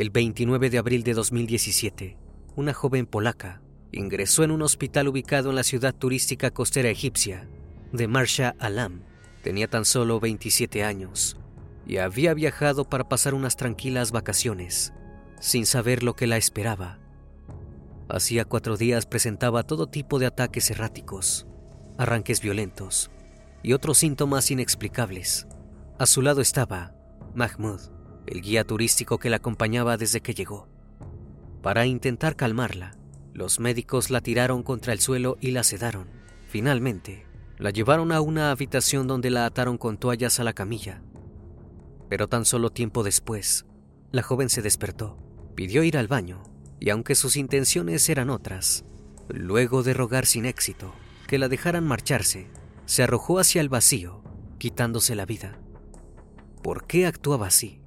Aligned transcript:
El 0.00 0.08
29 0.08 0.70
de 0.70 0.78
abril 0.78 1.02
de 1.02 1.12
2017, 1.12 2.16
una 2.56 2.72
joven 2.72 3.04
polaca 3.04 3.60
ingresó 3.92 4.44
en 4.44 4.50
un 4.50 4.62
hospital 4.62 5.08
ubicado 5.08 5.50
en 5.50 5.56
la 5.56 5.62
ciudad 5.62 5.94
turística 5.94 6.50
costera 6.50 6.88
egipcia 6.88 7.46
de 7.92 8.08
Marsha 8.08 8.56
Alam. 8.58 9.02
Tenía 9.42 9.68
tan 9.68 9.84
solo 9.84 10.18
27 10.18 10.84
años 10.84 11.36
y 11.86 11.98
había 11.98 12.32
viajado 12.32 12.88
para 12.88 13.10
pasar 13.10 13.34
unas 13.34 13.56
tranquilas 13.56 14.10
vacaciones, 14.10 14.94
sin 15.38 15.66
saber 15.66 16.02
lo 16.02 16.16
que 16.16 16.26
la 16.26 16.38
esperaba. 16.38 16.98
Hacía 18.08 18.46
cuatro 18.46 18.78
días 18.78 19.04
presentaba 19.04 19.64
todo 19.64 19.86
tipo 19.86 20.18
de 20.18 20.24
ataques 20.24 20.70
erráticos, 20.70 21.46
arranques 21.98 22.40
violentos 22.40 23.10
y 23.62 23.74
otros 23.74 23.98
síntomas 23.98 24.50
inexplicables. 24.50 25.46
A 25.98 26.06
su 26.06 26.22
lado 26.22 26.40
estaba 26.40 26.94
Mahmoud, 27.34 27.99
el 28.26 28.40
guía 28.40 28.64
turístico 28.64 29.18
que 29.18 29.30
la 29.30 29.36
acompañaba 29.36 29.96
desde 29.96 30.20
que 30.20 30.34
llegó. 30.34 30.68
Para 31.62 31.86
intentar 31.86 32.36
calmarla, 32.36 32.96
los 33.34 33.60
médicos 33.60 34.10
la 34.10 34.20
tiraron 34.20 34.62
contra 34.62 34.92
el 34.92 35.00
suelo 35.00 35.36
y 35.40 35.50
la 35.50 35.62
sedaron. 35.62 36.08
Finalmente, 36.48 37.26
la 37.58 37.70
llevaron 37.70 38.12
a 38.12 38.20
una 38.20 38.50
habitación 38.50 39.06
donde 39.06 39.30
la 39.30 39.46
ataron 39.46 39.78
con 39.78 39.98
toallas 39.98 40.40
a 40.40 40.44
la 40.44 40.52
camilla. 40.52 41.02
Pero 42.08 42.28
tan 42.28 42.44
solo 42.44 42.70
tiempo 42.70 43.02
después, 43.02 43.66
la 44.10 44.22
joven 44.22 44.48
se 44.48 44.62
despertó, 44.62 45.18
pidió 45.54 45.82
ir 45.82 45.96
al 45.96 46.08
baño, 46.08 46.42
y 46.80 46.90
aunque 46.90 47.14
sus 47.14 47.36
intenciones 47.36 48.08
eran 48.08 48.30
otras, 48.30 48.84
luego 49.28 49.82
de 49.82 49.94
rogar 49.94 50.26
sin 50.26 50.46
éxito 50.46 50.92
que 51.26 51.38
la 51.38 51.48
dejaran 51.48 51.86
marcharse, 51.86 52.48
se 52.86 53.04
arrojó 53.04 53.38
hacia 53.38 53.60
el 53.60 53.68
vacío, 53.68 54.22
quitándose 54.58 55.14
la 55.14 55.26
vida. 55.26 55.60
¿Por 56.62 56.86
qué 56.86 57.06
actuaba 57.06 57.46
así? 57.46 57.79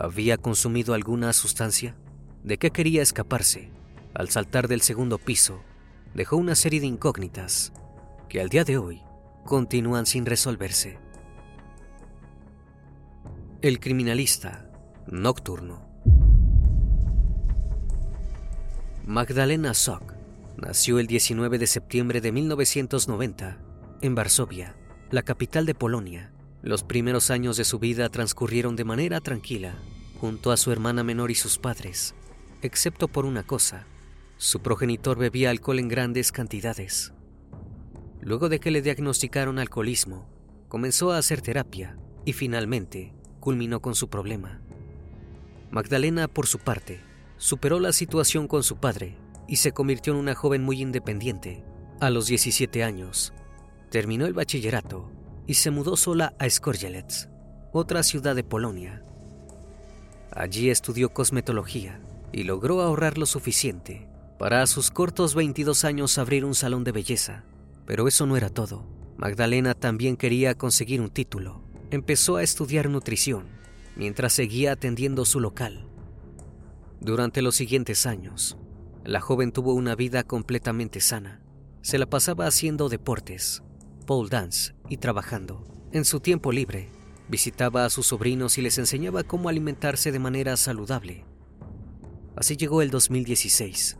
¿Había 0.00 0.36
consumido 0.36 0.94
alguna 0.94 1.32
sustancia? 1.32 1.96
¿De 2.44 2.56
qué 2.56 2.70
quería 2.70 3.02
escaparse? 3.02 3.72
Al 4.14 4.28
saltar 4.28 4.68
del 4.68 4.80
segundo 4.80 5.18
piso, 5.18 5.60
dejó 6.14 6.36
una 6.36 6.54
serie 6.54 6.78
de 6.78 6.86
incógnitas 6.86 7.72
que 8.28 8.40
al 8.40 8.48
día 8.48 8.62
de 8.62 8.78
hoy 8.78 9.02
continúan 9.44 10.06
sin 10.06 10.24
resolverse. 10.24 11.00
El 13.60 13.80
criminalista 13.80 14.70
nocturno. 15.08 15.84
Magdalena 19.04 19.74
Sok 19.74 20.14
nació 20.58 21.00
el 21.00 21.08
19 21.08 21.58
de 21.58 21.66
septiembre 21.66 22.20
de 22.20 22.30
1990 22.30 23.58
en 24.02 24.14
Varsovia, 24.14 24.76
la 25.10 25.22
capital 25.22 25.66
de 25.66 25.74
Polonia. 25.74 26.30
Los 26.68 26.82
primeros 26.82 27.30
años 27.30 27.56
de 27.56 27.64
su 27.64 27.78
vida 27.78 28.10
transcurrieron 28.10 28.76
de 28.76 28.84
manera 28.84 29.22
tranquila, 29.22 29.78
junto 30.20 30.52
a 30.52 30.58
su 30.58 30.70
hermana 30.70 31.02
menor 31.02 31.30
y 31.30 31.34
sus 31.34 31.56
padres, 31.56 32.14
excepto 32.60 33.08
por 33.08 33.24
una 33.24 33.42
cosa, 33.42 33.86
su 34.36 34.60
progenitor 34.60 35.16
bebía 35.16 35.48
alcohol 35.48 35.78
en 35.78 35.88
grandes 35.88 36.30
cantidades. 36.30 37.14
Luego 38.20 38.50
de 38.50 38.60
que 38.60 38.70
le 38.70 38.82
diagnosticaron 38.82 39.58
alcoholismo, 39.58 40.28
comenzó 40.68 41.10
a 41.10 41.16
hacer 41.16 41.40
terapia 41.40 41.96
y 42.26 42.34
finalmente 42.34 43.14
culminó 43.40 43.80
con 43.80 43.94
su 43.94 44.10
problema. 44.10 44.60
Magdalena, 45.70 46.28
por 46.28 46.46
su 46.46 46.58
parte, 46.58 47.00
superó 47.38 47.80
la 47.80 47.94
situación 47.94 48.46
con 48.46 48.62
su 48.62 48.76
padre 48.76 49.16
y 49.48 49.56
se 49.56 49.72
convirtió 49.72 50.12
en 50.12 50.18
una 50.18 50.34
joven 50.34 50.64
muy 50.64 50.82
independiente. 50.82 51.64
A 51.98 52.10
los 52.10 52.26
17 52.26 52.84
años, 52.84 53.32
terminó 53.88 54.26
el 54.26 54.34
bachillerato 54.34 55.10
y 55.48 55.54
se 55.54 55.72
mudó 55.72 55.96
sola 55.96 56.34
a 56.38 56.48
Skorzelec, 56.48 57.28
otra 57.72 58.04
ciudad 58.04 58.36
de 58.36 58.44
Polonia. 58.44 59.02
Allí 60.30 60.70
estudió 60.70 61.08
cosmetología 61.08 62.00
y 62.32 62.44
logró 62.44 62.82
ahorrar 62.82 63.18
lo 63.18 63.26
suficiente 63.26 64.06
para 64.38 64.62
a 64.62 64.66
sus 64.66 64.90
cortos 64.90 65.34
22 65.34 65.84
años 65.84 66.18
abrir 66.18 66.44
un 66.44 66.54
salón 66.54 66.84
de 66.84 66.92
belleza. 66.92 67.44
Pero 67.86 68.06
eso 68.06 68.26
no 68.26 68.36
era 68.36 68.50
todo. 68.50 68.86
Magdalena 69.16 69.74
también 69.74 70.16
quería 70.16 70.54
conseguir 70.54 71.00
un 71.00 71.10
título. 71.10 71.62
Empezó 71.90 72.36
a 72.36 72.42
estudiar 72.42 72.88
nutrición 72.88 73.46
mientras 73.96 74.34
seguía 74.34 74.72
atendiendo 74.72 75.24
su 75.24 75.40
local. 75.40 75.88
Durante 77.00 77.42
los 77.42 77.56
siguientes 77.56 78.06
años, 78.06 78.58
la 79.04 79.20
joven 79.20 79.50
tuvo 79.50 79.72
una 79.72 79.96
vida 79.96 80.22
completamente 80.22 81.00
sana. 81.00 81.40
Se 81.80 81.98
la 81.98 82.06
pasaba 82.06 82.46
haciendo 82.46 82.88
deportes, 82.88 83.62
pole 84.08 84.30
dance 84.30 84.72
y 84.88 84.96
trabajando. 84.96 85.62
En 85.92 86.06
su 86.06 86.20
tiempo 86.20 86.50
libre, 86.50 86.88
visitaba 87.28 87.84
a 87.84 87.90
sus 87.90 88.06
sobrinos 88.06 88.56
y 88.56 88.62
les 88.62 88.78
enseñaba 88.78 89.22
cómo 89.22 89.50
alimentarse 89.50 90.10
de 90.12 90.18
manera 90.18 90.56
saludable. 90.56 91.26
Así 92.34 92.56
llegó 92.56 92.80
el 92.80 92.90
2016, 92.90 93.98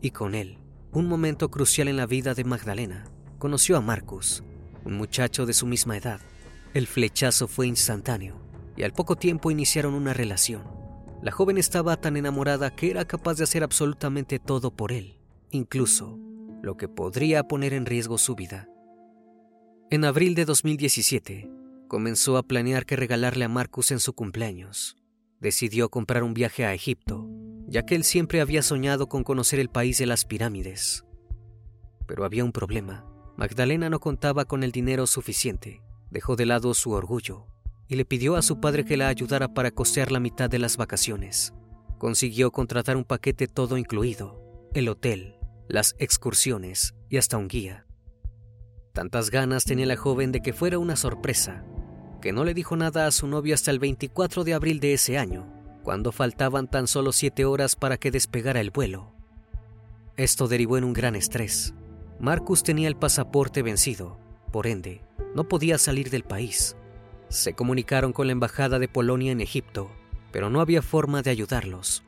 y 0.00 0.12
con 0.12 0.34
él, 0.34 0.56
un 0.92 1.06
momento 1.08 1.50
crucial 1.50 1.88
en 1.88 1.98
la 1.98 2.06
vida 2.06 2.32
de 2.32 2.44
Magdalena. 2.44 3.04
Conoció 3.38 3.76
a 3.76 3.82
Marcus, 3.82 4.42
un 4.86 4.94
muchacho 4.94 5.44
de 5.44 5.52
su 5.52 5.66
misma 5.66 5.98
edad. 5.98 6.22
El 6.72 6.86
flechazo 6.86 7.46
fue 7.46 7.66
instantáneo, 7.66 8.40
y 8.78 8.82
al 8.84 8.94
poco 8.94 9.16
tiempo 9.16 9.50
iniciaron 9.50 9.92
una 9.92 10.14
relación. 10.14 10.64
La 11.22 11.32
joven 11.32 11.58
estaba 11.58 11.98
tan 11.98 12.16
enamorada 12.16 12.74
que 12.74 12.90
era 12.90 13.04
capaz 13.04 13.34
de 13.34 13.44
hacer 13.44 13.62
absolutamente 13.62 14.38
todo 14.38 14.70
por 14.70 14.90
él, 14.90 15.18
incluso 15.50 16.18
lo 16.62 16.78
que 16.78 16.88
podría 16.88 17.42
poner 17.46 17.74
en 17.74 17.84
riesgo 17.84 18.16
su 18.16 18.34
vida. 18.34 18.69
En 19.92 20.04
abril 20.04 20.36
de 20.36 20.44
2017, 20.44 21.50
comenzó 21.88 22.36
a 22.36 22.44
planear 22.44 22.86
qué 22.86 22.94
regalarle 22.94 23.44
a 23.44 23.48
Marcus 23.48 23.90
en 23.90 23.98
su 23.98 24.12
cumpleaños. 24.12 24.96
Decidió 25.40 25.88
comprar 25.88 26.22
un 26.22 26.32
viaje 26.32 26.64
a 26.64 26.72
Egipto, 26.72 27.28
ya 27.66 27.84
que 27.84 27.96
él 27.96 28.04
siempre 28.04 28.40
había 28.40 28.62
soñado 28.62 29.08
con 29.08 29.24
conocer 29.24 29.58
el 29.58 29.68
país 29.68 29.98
de 29.98 30.06
las 30.06 30.24
pirámides. 30.24 31.04
Pero 32.06 32.24
había 32.24 32.44
un 32.44 32.52
problema. 32.52 33.04
Magdalena 33.36 33.90
no 33.90 33.98
contaba 33.98 34.44
con 34.44 34.62
el 34.62 34.70
dinero 34.70 35.08
suficiente. 35.08 35.82
Dejó 36.08 36.36
de 36.36 36.46
lado 36.46 36.72
su 36.74 36.92
orgullo 36.92 37.48
y 37.88 37.96
le 37.96 38.04
pidió 38.04 38.36
a 38.36 38.42
su 38.42 38.60
padre 38.60 38.84
que 38.84 38.96
la 38.96 39.08
ayudara 39.08 39.54
para 39.54 39.72
costear 39.72 40.12
la 40.12 40.20
mitad 40.20 40.48
de 40.48 40.60
las 40.60 40.76
vacaciones. 40.76 41.52
Consiguió 41.98 42.52
contratar 42.52 42.96
un 42.96 43.02
paquete 43.02 43.48
todo 43.48 43.76
incluido, 43.76 44.40
el 44.72 44.88
hotel, 44.88 45.34
las 45.68 45.96
excursiones 45.98 46.94
y 47.08 47.16
hasta 47.16 47.38
un 47.38 47.48
guía. 47.48 47.88
Tantas 49.00 49.30
ganas 49.30 49.64
tenía 49.64 49.86
la 49.86 49.96
joven 49.96 50.30
de 50.30 50.42
que 50.42 50.52
fuera 50.52 50.78
una 50.78 50.94
sorpresa, 50.94 51.64
que 52.20 52.34
no 52.34 52.44
le 52.44 52.52
dijo 52.52 52.76
nada 52.76 53.06
a 53.06 53.10
su 53.12 53.28
novio 53.28 53.54
hasta 53.54 53.70
el 53.70 53.78
24 53.78 54.44
de 54.44 54.52
abril 54.52 54.78
de 54.78 54.92
ese 54.92 55.16
año, 55.16 55.50
cuando 55.82 56.12
faltaban 56.12 56.68
tan 56.68 56.86
solo 56.86 57.12
siete 57.12 57.46
horas 57.46 57.76
para 57.76 57.96
que 57.96 58.10
despegara 58.10 58.60
el 58.60 58.70
vuelo. 58.70 59.14
Esto 60.18 60.48
derivó 60.48 60.76
en 60.76 60.84
un 60.84 60.92
gran 60.92 61.16
estrés. 61.16 61.72
Marcus 62.18 62.62
tenía 62.62 62.88
el 62.88 62.94
pasaporte 62.94 63.62
vencido, 63.62 64.18
por 64.52 64.66
ende, 64.66 65.02
no 65.34 65.48
podía 65.48 65.78
salir 65.78 66.10
del 66.10 66.24
país. 66.24 66.76
Se 67.30 67.54
comunicaron 67.54 68.12
con 68.12 68.26
la 68.26 68.32
embajada 68.32 68.78
de 68.78 68.88
Polonia 68.88 69.32
en 69.32 69.40
Egipto, 69.40 69.90
pero 70.30 70.50
no 70.50 70.60
había 70.60 70.82
forma 70.82 71.22
de 71.22 71.30
ayudarlos. 71.30 72.04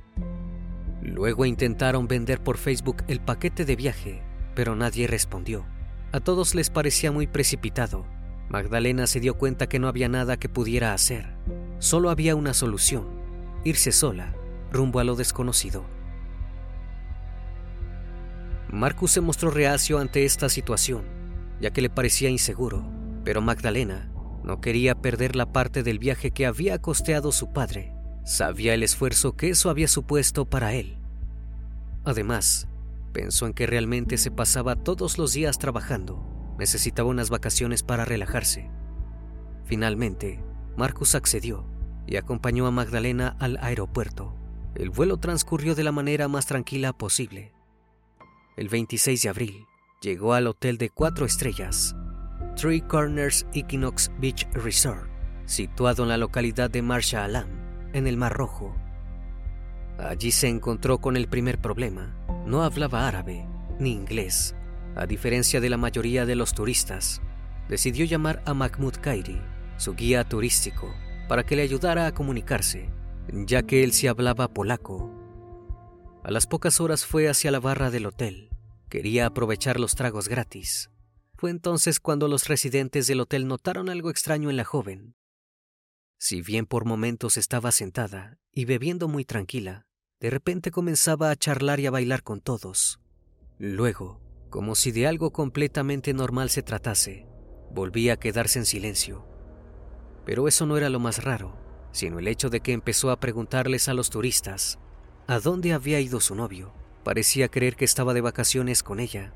Luego 1.01 1.47
intentaron 1.47 2.07
vender 2.07 2.43
por 2.43 2.59
Facebook 2.59 3.03
el 3.09 3.23
paquete 3.23 3.65
de 3.65 3.77
viaje, 3.77 4.23
pero 4.55 4.77
nadie 4.77 5.07
respondió. 5.07 5.72
A 6.13 6.21
todos 6.21 6.55
les 6.55 6.69
parecía 6.69 7.11
muy 7.11 7.27
precipitado. 7.27 8.07
Magdalena 8.51 9.07
se 9.07 9.19
dio 9.19 9.39
cuenta 9.39 9.67
que 9.67 9.79
no 9.79 9.89
había 9.89 10.11
nada 10.11 10.37
que 10.37 10.51
pudiera 10.51 10.93
hacer. 10.93 11.35
Solo 11.79 12.11
había 12.11 12.37
una 12.37 12.53
solución, 12.53 13.09
irse 13.65 13.93
sola, 13.93 14.35
rumbo 14.71 15.01
a 15.01 15.05
lo 15.05 15.17
desconocido. 15.17 15.87
Marcus 18.69 19.13
se 19.13 19.23
mostró 19.23 19.51
reacio 19.51 19.99
ante 19.99 20.27
esta 20.27 20.51
situación, 20.51 21.05
ya 21.61 21.71
que 21.71 21.81
le 21.81 21.89
parecía 21.89 22.29
inseguro, 22.29 22.85
pero 23.25 23.41
Magdalena 23.41 24.11
no 24.45 24.61
quería 24.61 24.95
perder 24.95 25.35
la 25.35 25.53
parte 25.53 25.83
del 25.83 25.99
viaje 25.99 26.31
que 26.31 26.45
había 26.45 26.79
costeado 26.81 27.33
su 27.33 27.53
padre. 27.53 27.95
Sabía 28.25 28.75
el 28.75 28.83
esfuerzo 28.83 29.35
que 29.35 29.51
eso 29.51 29.71
había 29.71 29.89
supuesto 29.89 30.45
para 30.45 30.75
él. 30.75 30.99
Además, 32.05 32.69
Pensó 33.13 33.47
en 33.47 33.53
que 33.53 33.67
realmente 33.67 34.17
se 34.17 34.31
pasaba 34.31 34.77
todos 34.77 35.19
los 35.19 35.33
días 35.33 35.59
trabajando. 35.59 36.55
Necesitaba 36.59 37.09
unas 37.09 37.31
vacaciones 37.31 37.83
para 37.83 38.05
relajarse. 38.05 38.71
Finalmente, 39.65 40.43
Marcus 40.77 41.15
accedió 41.15 41.67
y 42.07 42.17
acompañó 42.17 42.67
a 42.67 42.71
Magdalena 42.71 43.37
al 43.39 43.59
aeropuerto. 43.61 44.37
El 44.75 44.91
vuelo 44.91 45.19
transcurrió 45.19 45.75
de 45.75 45.85
la 45.85 45.93
manera 45.93 46.29
más 46.29 46.47
tranquila 46.47 46.93
posible. 46.93 47.53
El 48.57 48.69
26 48.69 49.23
de 49.23 49.29
abril, 49.29 49.67
llegó 50.01 50.35
al 50.35 50.47
hotel 50.47 50.79
de 50.79 50.91
cuatro 50.91 51.27
estrellas, 51.27 51.95
Three 52.57 52.81
Corners 52.81 53.47
Equinox 53.55 54.11
Beach 54.19 54.47
Resort, 54.53 55.09
situado 55.47 56.03
en 56.03 56.09
la 56.11 56.17
localidad 56.17 56.71
de 56.71 56.83
Marsha 56.83 57.25
Alam, 57.25 57.49
en 57.93 58.07
el 58.07 58.17
Mar 58.17 58.33
Rojo. 58.33 58.75
Allí 59.99 60.33
se 60.33 60.49
encontró 60.49 60.99
con 60.99 61.17
el 61.17 61.29
primer 61.29 61.61
problema. 61.61 62.17
No 62.47 62.63
hablaba 62.63 63.07
árabe 63.07 63.47
ni 63.79 63.93
inglés. 63.93 64.55
A 64.95 65.07
diferencia 65.07 65.61
de 65.61 65.71
la 65.71 65.77
mayoría 65.77 66.27
de 66.27 66.37
los 66.37 66.55
turistas, 66.55 67.23
decidió 67.69 68.05
llamar 68.05 68.43
a 68.47 68.55
Mahmoud 68.55 68.97
Kairi, 69.01 69.41
su 69.77 69.95
guía 69.95 70.25
turístico, 70.25 70.95
para 71.29 71.45
que 71.45 71.57
le 71.57 71.63
ayudara 71.63 72.07
a 72.07 72.13
comunicarse, 72.13 72.91
ya 73.33 73.63
que 73.63 73.83
él 73.85 73.93
sí 73.93 74.07
hablaba 74.07 74.49
polaco. 74.49 75.11
A 76.25 76.31
las 76.31 76.47
pocas 76.47 76.81
horas 76.81 77.07
fue 77.07 77.29
hacia 77.29 77.51
la 77.51 77.61
barra 77.61 77.91
del 77.91 78.07
hotel. 78.07 78.51
Quería 78.89 79.27
aprovechar 79.27 79.81
los 79.81 79.95
tragos 79.95 80.29
gratis. 80.29 80.91
Fue 81.35 81.51
entonces 81.51 81.99
cuando 81.99 82.29
los 82.29 82.47
residentes 82.47 83.07
del 83.07 83.21
hotel 83.21 83.49
notaron 83.49 83.89
algo 83.89 84.11
extraño 84.11 84.51
en 84.51 84.57
la 84.57 84.65
joven. 84.65 85.17
Si 86.19 86.43
bien 86.43 86.67
por 86.67 86.85
momentos 86.85 87.37
estaba 87.37 87.73
sentada 87.73 88.39
y 88.53 88.67
bebiendo 88.67 89.09
muy 89.09 89.25
tranquila, 89.25 89.87
de 90.23 90.31
repente 90.31 90.71
comenzaba 90.71 91.31
a 91.31 91.37
charlar 91.37 91.81
y 91.81 91.87
a 91.87 91.91
bailar 91.91 92.23
con 92.23 92.41
todos. 92.41 93.01
Luego, 93.59 94.21
como 94.51 94.77
si 94.77 94.93
de 94.93 95.09
algo 95.09 95.33
completamente 95.33 96.15
normal 96.15 96.49
se 96.49 96.63
tratase, 96.63 97.27
volvía 97.73 98.13
a 98.13 98.17
quedarse 98.19 98.61
en 98.61 98.65
silencio. 98.65 99.27
Pero 100.25 100.47
eso 100.47 100.65
no 100.65 100.77
era 100.77 100.91
lo 100.91 101.01
más 101.01 101.25
raro, 101.25 101.57
sino 101.91 102.21
el 102.21 102.29
hecho 102.29 102.51
de 102.51 102.61
que 102.61 102.73
empezó 102.73 103.11
a 103.11 103.19
preguntarles 103.19 103.89
a 103.89 103.95
los 103.95 104.11
turistas 104.11 104.79
a 105.27 105.41
dónde 105.41 105.73
había 105.73 105.99
ido 105.99 106.21
su 106.21 106.37
novio. 106.37 106.73
Parecía 107.03 107.49
creer 107.49 107.75
que 107.75 107.85
estaba 107.85 108.15
de 108.15 108.21
vacaciones 108.21 108.85
con 108.85 109.01
ella. 109.01 109.35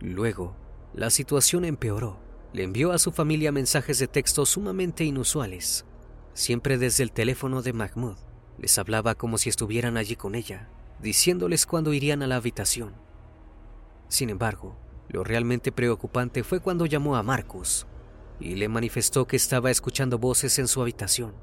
Luego, 0.00 0.54
la 0.92 1.08
situación 1.08 1.64
empeoró. 1.64 2.20
Le 2.52 2.64
envió 2.64 2.92
a 2.92 2.98
su 2.98 3.10
familia 3.10 3.52
mensajes 3.52 3.98
de 3.98 4.06
texto 4.06 4.44
sumamente 4.44 5.04
inusuales, 5.04 5.86
siempre 6.34 6.76
desde 6.76 7.04
el 7.04 7.12
teléfono 7.12 7.62
de 7.62 7.72
Mahmoud. 7.72 8.31
Les 8.62 8.78
hablaba 8.78 9.16
como 9.16 9.38
si 9.38 9.48
estuvieran 9.48 9.96
allí 9.96 10.14
con 10.14 10.36
ella, 10.36 10.68
diciéndoles 11.00 11.66
cuándo 11.66 11.92
irían 11.92 12.22
a 12.22 12.28
la 12.28 12.36
habitación. 12.36 12.94
Sin 14.08 14.30
embargo, 14.30 14.76
lo 15.08 15.24
realmente 15.24 15.72
preocupante 15.72 16.44
fue 16.44 16.60
cuando 16.60 16.86
llamó 16.86 17.16
a 17.16 17.24
Marcus 17.24 17.88
y 18.38 18.54
le 18.54 18.68
manifestó 18.68 19.26
que 19.26 19.34
estaba 19.34 19.72
escuchando 19.72 20.16
voces 20.16 20.60
en 20.60 20.68
su 20.68 20.80
habitación. 20.80 21.34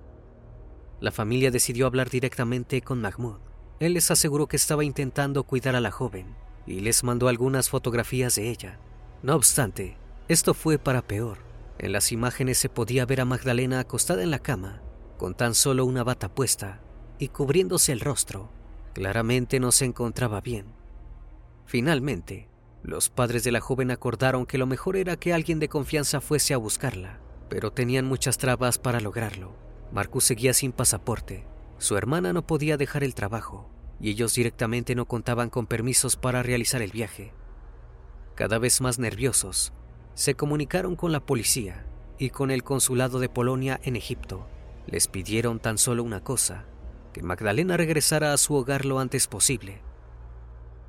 La 1.01 1.11
familia 1.11 1.51
decidió 1.51 1.87
hablar 1.87 2.09
directamente 2.09 2.81
con 2.81 3.01
Mahmoud. 3.01 3.39
Él 3.81 3.95
les 3.95 4.11
aseguró 4.11 4.47
que 4.47 4.55
estaba 4.55 4.85
intentando 4.85 5.43
cuidar 5.43 5.75
a 5.75 5.81
la 5.81 5.91
joven 5.91 6.37
y 6.65 6.79
les 6.79 7.03
mandó 7.03 7.27
algunas 7.27 7.69
fotografías 7.69 8.35
de 8.35 8.49
ella. 8.49 8.79
No 9.23 9.35
obstante, 9.35 9.97
esto 10.29 10.53
fue 10.53 10.77
para 10.77 11.01
peor. 11.01 11.39
En 11.79 11.91
las 11.91 12.13
imágenes 12.13 12.57
se 12.57 12.69
podía 12.69 13.05
ver 13.05 13.19
a 13.19 13.25
Magdalena 13.25 13.81
acostada 13.81 14.23
en 14.23 14.31
la 14.31 14.39
cama, 14.39 14.81
con 15.17 15.35
tan 15.35 15.53
solo 15.53 15.83
una 15.83 16.05
bata 16.05 16.33
puesta 16.33 16.81
y 17.19 17.27
cubriéndose 17.27 17.91
el 17.91 17.99
rostro. 17.99 18.49
Claramente 18.93 19.59
no 19.59 19.71
se 19.71 19.85
encontraba 19.85 20.41
bien. 20.41 20.65
Finalmente, 21.65 22.47
los 22.81 23.09
padres 23.09 23.43
de 23.43 23.51
la 23.51 23.59
joven 23.59 23.91
acordaron 23.91 24.45
que 24.45 24.57
lo 24.57 24.65
mejor 24.65 24.95
era 24.95 25.17
que 25.17 25.33
alguien 25.33 25.59
de 25.59 25.69
confianza 25.69 26.21
fuese 26.21 26.53
a 26.53 26.57
buscarla, 26.57 27.19
pero 27.49 27.71
tenían 27.71 28.05
muchas 28.05 28.37
trabas 28.37 28.79
para 28.79 29.01
lograrlo. 29.01 29.53
Marcus 29.91 30.23
seguía 30.23 30.53
sin 30.53 30.71
pasaporte, 30.71 31.45
su 31.77 31.97
hermana 31.97 32.33
no 32.33 32.47
podía 32.47 32.77
dejar 32.77 33.03
el 33.03 33.15
trabajo, 33.15 33.69
y 33.99 34.11
ellos 34.11 34.33
directamente 34.33 34.95
no 34.95 35.05
contaban 35.05 35.49
con 35.49 35.67
permisos 35.67 36.15
para 36.15 36.41
realizar 36.41 36.81
el 36.81 36.91
viaje. 36.91 37.33
Cada 38.35 38.59
vez 38.59 38.81
más 38.81 38.99
nerviosos, 38.99 39.73
se 40.13 40.35
comunicaron 40.35 40.95
con 40.95 41.11
la 41.11 41.25
policía 41.25 41.85
y 42.17 42.29
con 42.29 42.51
el 42.51 42.63
consulado 42.63 43.19
de 43.19 43.29
Polonia 43.29 43.79
en 43.83 43.95
Egipto. 43.95 44.47
Les 44.87 45.07
pidieron 45.07 45.59
tan 45.59 45.77
solo 45.77 46.03
una 46.03 46.23
cosa, 46.23 46.65
que 47.13 47.23
Magdalena 47.23 47.77
regresara 47.77 48.33
a 48.33 48.37
su 48.37 48.53
hogar 48.55 48.85
lo 48.85 48.99
antes 48.99 49.27
posible. 49.27 49.81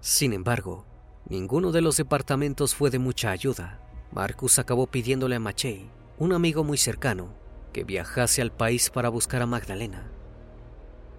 Sin 0.00 0.32
embargo, 0.32 0.86
ninguno 1.28 1.72
de 1.72 1.80
los 1.80 1.96
departamentos 1.96 2.74
fue 2.74 2.90
de 2.90 2.98
mucha 2.98 3.30
ayuda. 3.30 3.80
Marcus 4.12 4.58
acabó 4.58 4.86
pidiéndole 4.86 5.36
a 5.36 5.40
Machey, 5.40 5.90
un 6.18 6.32
amigo 6.32 6.64
muy 6.64 6.78
cercano, 6.78 7.34
que 7.72 7.84
viajase 7.84 8.42
al 8.42 8.52
país 8.52 8.90
para 8.90 9.08
buscar 9.08 9.42
a 9.42 9.46
Magdalena. 9.46 10.10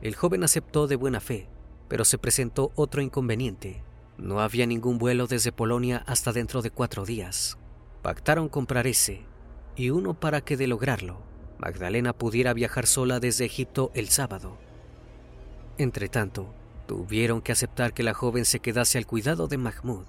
El 0.01 0.15
joven 0.15 0.43
aceptó 0.43 0.87
de 0.87 0.95
buena 0.95 1.19
fe, 1.19 1.47
pero 1.87 2.05
se 2.05 2.17
presentó 2.17 2.71
otro 2.75 3.01
inconveniente. 3.01 3.83
No 4.17 4.39
había 4.41 4.65
ningún 4.65 4.97
vuelo 4.97 5.27
desde 5.27 5.51
Polonia 5.51 6.03
hasta 6.05 6.33
dentro 6.33 6.61
de 6.61 6.71
cuatro 6.71 7.05
días. 7.05 7.57
Pactaron 8.01 8.49
comprar 8.49 8.87
ese, 8.87 9.25
y 9.75 9.91
uno 9.91 10.19
para 10.19 10.41
que 10.41 10.57
de 10.57 10.67
lograrlo, 10.67 11.21
Magdalena 11.59 12.13
pudiera 12.13 12.53
viajar 12.53 12.87
sola 12.87 13.19
desde 13.19 13.45
Egipto 13.45 13.91
el 13.93 14.09
sábado 14.09 14.57
Entretanto, 15.81 16.53
tuvieron 16.85 17.41
que 17.41 17.51
aceptar 17.51 17.91
que 17.91 18.03
la 18.03 18.13
joven 18.13 18.45
se 18.45 18.59
quedase 18.59 18.99
al 18.99 19.07
cuidado 19.07 19.47
de 19.47 19.57
Mahmoud, 19.57 20.05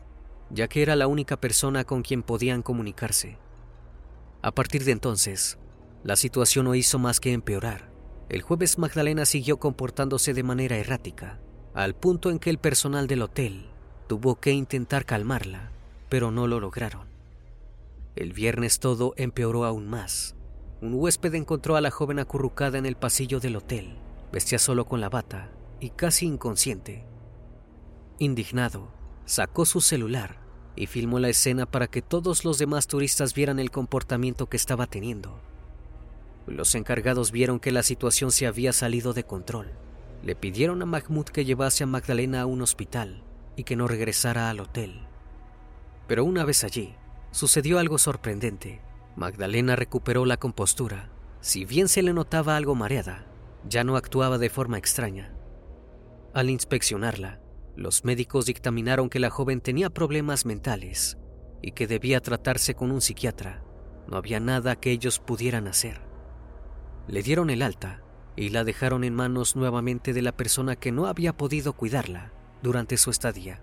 ya 0.50 0.69
que 0.69 0.83
era 0.83 0.97
la 0.97 1.07
única 1.07 1.41
persona 1.41 1.85
con 1.85 2.02
quien 2.02 2.23
podían 2.23 2.61
comunicarse. 2.61 3.38
A 4.43 4.52
partir 4.52 4.85
de 4.85 4.93
entonces, 4.93 5.59
la 6.05 6.17
situación 6.17 6.67
no 6.67 6.75
hizo 6.75 6.99
más 6.99 7.21
que 7.21 7.33
empeorar. 7.33 7.91
El 8.29 8.43
jueves 8.43 8.76
Magdalena 8.76 9.25
siguió 9.25 9.59
comportándose 9.59 10.35
de 10.35 10.43
manera 10.43 10.76
errática. 10.76 11.41
al 11.73 11.95
punto 11.95 12.29
en 12.29 12.38
que 12.38 12.50
el 12.50 12.59
personal 12.59 13.07
del 13.07 13.23
hotel 13.23 13.71
tuvo 14.07 14.38
que 14.38 14.52
intentar 14.52 15.07
calmarla, 15.07 15.73
pero 16.11 16.31
no 16.31 16.47
lo 16.47 16.61
lograron. 16.61 17.09
El 18.14 18.35
viernes 18.35 18.79
todo 18.79 19.14
empeoró 19.17 19.64
aún 19.64 19.88
más. 19.88 20.37
Un 20.83 20.93
huésped 20.93 21.35
encontró 21.35 21.76
a 21.76 21.81
la 21.81 21.91
joven 21.91 22.19
acurrucada 22.19 22.76
en 22.76 22.85
el 22.85 22.97
pasillo 22.97 23.41
del 23.41 23.57
hotel, 23.57 23.97
vestía 24.33 24.59
solo 24.59 24.85
con 24.85 25.00
la 25.00 25.09
bata 25.09 25.49
y 25.83 25.91
casi 25.91 26.27
inconsciente. 26.27 27.05
Indignado, 28.21 28.89
sacó 29.25 29.67
su 29.67 29.81
celular 29.81 30.39
y 30.77 30.87
filmó 30.87 31.19
la 31.19 31.29
escena 31.29 31.67
para 31.67 31.89
que 31.89 32.03
todos 32.03 32.45
los 32.45 32.59
demás 32.59 32.87
turistas 32.87 33.35
vieran 33.35 33.59
el 33.59 33.73
comportamiento 33.73 34.49
que 34.49 34.57
estaba 34.57 34.87
teniendo. 34.87 35.41
Los 36.47 36.77
encargados 36.77 37.33
vieron 37.33 37.59
que 37.59 37.73
la 37.73 37.83
situación 37.83 38.31
se 38.31 38.47
había 38.47 38.73
salido 38.73 39.12
de 39.12 39.25
control. 39.25 39.73
Le 40.23 40.37
pidieron 40.37 40.83
a 40.83 40.87
Mahmoud 40.87 41.25
que 41.25 41.45
llevase 41.45 41.83
a 41.83 41.89
Magdalena 41.89 42.43
a 42.43 42.47
un 42.47 42.62
hospital 42.62 43.25
y 43.57 43.65
que 43.65 43.75
no 43.75 43.89
regresara 43.89 44.51
al 44.51 44.61
hotel. 44.61 45.01
Pero 46.07 46.25
una 46.25 46.45
vez 46.45 46.62
allí, 46.62 46.95
sucedió 47.33 47.81
algo 47.81 47.99
sorprendente. 47.99 48.81
Magdalena 49.17 49.75
recuperó 49.75 50.27
la 50.27 50.37
compostura. 50.37 51.11
Si 51.41 51.65
bien 51.65 51.89
se 51.89 52.03
le 52.03 52.12
notaba 52.12 52.57
algo 52.57 52.77
mareada, 52.77 53.27
ya 53.69 53.83
no 53.83 53.97
actuaba 53.97 54.39
de 54.39 54.49
forma 54.49 54.79
extraña. 54.79 55.42
Al 56.35 56.49
inspeccionarla, 56.49 57.41
los 57.77 58.05
médicos 58.05 58.47
dictaminaron 58.47 59.11
que 59.11 59.19
la 59.19 59.29
joven 59.29 59.61
tenía 59.61 59.91
problemas 59.91 60.47
mentales 60.47 61.19
y 61.61 61.73
que 61.73 61.87
debía 61.87 62.21
tratarse 62.21 62.75
con 62.75 62.91
un 62.91 63.03
psiquiatra. 63.03 63.62
No 64.09 64.17
había 64.17 64.41
nada 64.41 64.77
que 64.77 64.93
ellos 64.93 65.19
pudieran 65.19 65.69
hacer. 65.69 66.01
Le 67.07 67.23
dieron 67.23 67.51
el 67.51 67.61
alta 67.61 68.03
y 68.35 68.49
la 68.49 68.65
dejaron 68.65 69.05
en 69.05 69.15
manos 69.15 69.57
nuevamente 69.57 70.15
de 70.15 70.23
la 70.23 70.33
persona 70.33 70.75
que 70.75 70.91
no 70.91 71.07
había 71.07 71.37
podido 71.37 71.75
cuidarla 71.75 72.33
durante 72.62 72.97
su 72.97 73.11
estadía. 73.11 73.62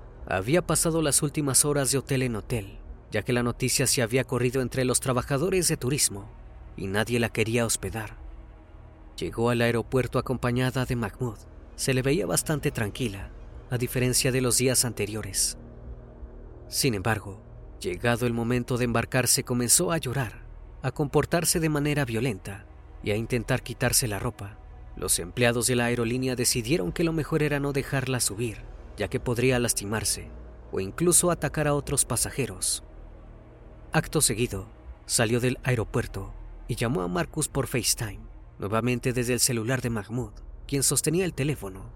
Había 0.31 0.65
pasado 0.65 1.01
las 1.01 1.23
últimas 1.23 1.65
horas 1.65 1.91
de 1.91 1.97
hotel 1.97 2.21
en 2.21 2.37
hotel, 2.37 2.77
ya 3.11 3.21
que 3.21 3.33
la 3.33 3.43
noticia 3.43 3.85
se 3.85 4.01
había 4.01 4.23
corrido 4.23 4.61
entre 4.61 4.85
los 4.85 5.01
trabajadores 5.01 5.67
de 5.67 5.75
turismo 5.75 6.31
y 6.77 6.87
nadie 6.87 7.19
la 7.19 7.27
quería 7.27 7.65
hospedar. 7.65 8.15
Llegó 9.17 9.49
al 9.49 9.59
aeropuerto 9.59 10.19
acompañada 10.19 10.85
de 10.85 10.95
Mahmoud. 10.95 11.37
Se 11.75 11.93
le 11.93 12.01
veía 12.01 12.25
bastante 12.27 12.71
tranquila, 12.71 13.29
a 13.69 13.77
diferencia 13.77 14.31
de 14.31 14.39
los 14.39 14.57
días 14.57 14.85
anteriores. 14.85 15.57
Sin 16.69 16.93
embargo, 16.93 17.43
llegado 17.81 18.25
el 18.25 18.31
momento 18.31 18.77
de 18.77 18.85
embarcarse, 18.85 19.43
comenzó 19.43 19.91
a 19.91 19.97
llorar, 19.97 20.45
a 20.81 20.91
comportarse 20.91 21.59
de 21.59 21.67
manera 21.67 22.05
violenta 22.05 22.65
y 23.03 23.11
a 23.11 23.17
intentar 23.17 23.63
quitarse 23.63 24.07
la 24.07 24.17
ropa. 24.17 24.57
Los 24.95 25.19
empleados 25.19 25.67
de 25.67 25.75
la 25.75 25.85
aerolínea 25.87 26.37
decidieron 26.37 26.93
que 26.93 27.03
lo 27.03 27.11
mejor 27.11 27.43
era 27.43 27.59
no 27.59 27.73
dejarla 27.73 28.21
subir, 28.21 28.70
ya 28.97 29.07
que 29.07 29.19
podría 29.19 29.59
lastimarse 29.59 30.29
o 30.71 30.79
incluso 30.79 31.31
atacar 31.31 31.67
a 31.67 31.73
otros 31.73 32.05
pasajeros. 32.05 32.83
Acto 33.91 34.21
seguido, 34.21 34.67
salió 35.05 35.39
del 35.39 35.59
aeropuerto 35.63 36.33
y 36.67 36.75
llamó 36.75 37.01
a 37.01 37.07
Marcus 37.07 37.49
por 37.49 37.67
FaceTime, 37.67 38.21
nuevamente 38.59 39.11
desde 39.11 39.33
el 39.33 39.39
celular 39.39 39.81
de 39.81 39.89
Mahmoud, 39.89 40.31
quien 40.67 40.83
sostenía 40.83 41.25
el 41.25 41.33
teléfono. 41.33 41.91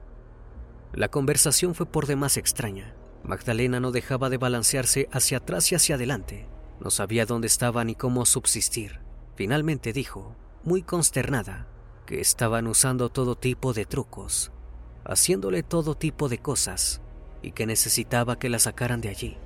La 0.94 1.10
conversación 1.10 1.76
fue 1.76 1.86
por 1.86 2.08
demás 2.08 2.38
extraña. 2.38 2.96
Magdalena 3.24 3.80
no 3.80 3.92
dejaba 3.92 4.30
de 4.30 4.38
balancearse 4.38 5.08
hacia 5.12 5.38
atrás 5.38 5.72
y 5.72 5.76
hacia 5.76 5.96
adelante. 5.96 6.48
No 6.80 6.92
sabía 6.92 7.26
dónde 7.26 7.48
estaba 7.48 7.84
ni 7.84 7.96
cómo 7.96 8.26
subsistir. 8.26 9.00
Finalmente 9.36 9.94
dijo, 9.94 10.36
muy 10.64 10.84
consternada, 10.84 11.68
que 12.06 12.20
estaban 12.20 12.68
usando 12.68 13.10
todo 13.10 13.36
tipo 13.36 13.74
de 13.74 13.86
trucos, 13.86 14.52
haciéndole 15.06 15.64
todo 15.64 15.96
tipo 15.96 16.30
de 16.30 16.40
cosas, 16.40 17.02
y 17.42 17.52
que 17.52 17.66
necesitaba 17.66 18.38
que 18.40 18.50
la 18.50 18.60
sacaran 18.60 19.02
de 19.02 19.10
allí. 19.10 19.38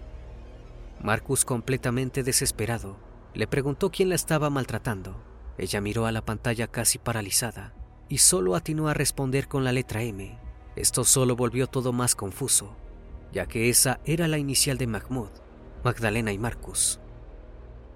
Marcus, 1.01 1.45
completamente 1.45 2.23
desesperado, 2.23 2.97
le 3.33 3.47
preguntó 3.47 3.91
quién 3.91 4.09
la 4.09 4.15
estaba 4.15 4.49
maltratando. 4.49 5.21
Ella 5.57 5.81
miró 5.81 6.05
a 6.05 6.11
la 6.11 6.23
pantalla 6.23 6.67
casi 6.67 6.97
paralizada 6.97 7.73
y 8.07 8.19
solo 8.19 8.55
atinó 8.55 8.87
a 8.87 8.93
responder 8.93 9.47
con 9.47 9.63
la 9.63 9.71
letra 9.71 10.01
M. 10.01 10.37
Esto 10.75 11.03
solo 11.03 11.35
volvió 11.35 11.67
todo 11.67 11.93
más 11.93 12.15
confuso, 12.15 12.75
ya 13.31 13.45
que 13.45 13.69
esa 13.69 13.99
era 14.05 14.27
la 14.27 14.37
inicial 14.37 14.77
de 14.77 14.87
Mahmoud, 14.87 15.29
Magdalena 15.83 16.31
y 16.31 16.37
Marcus. 16.37 16.99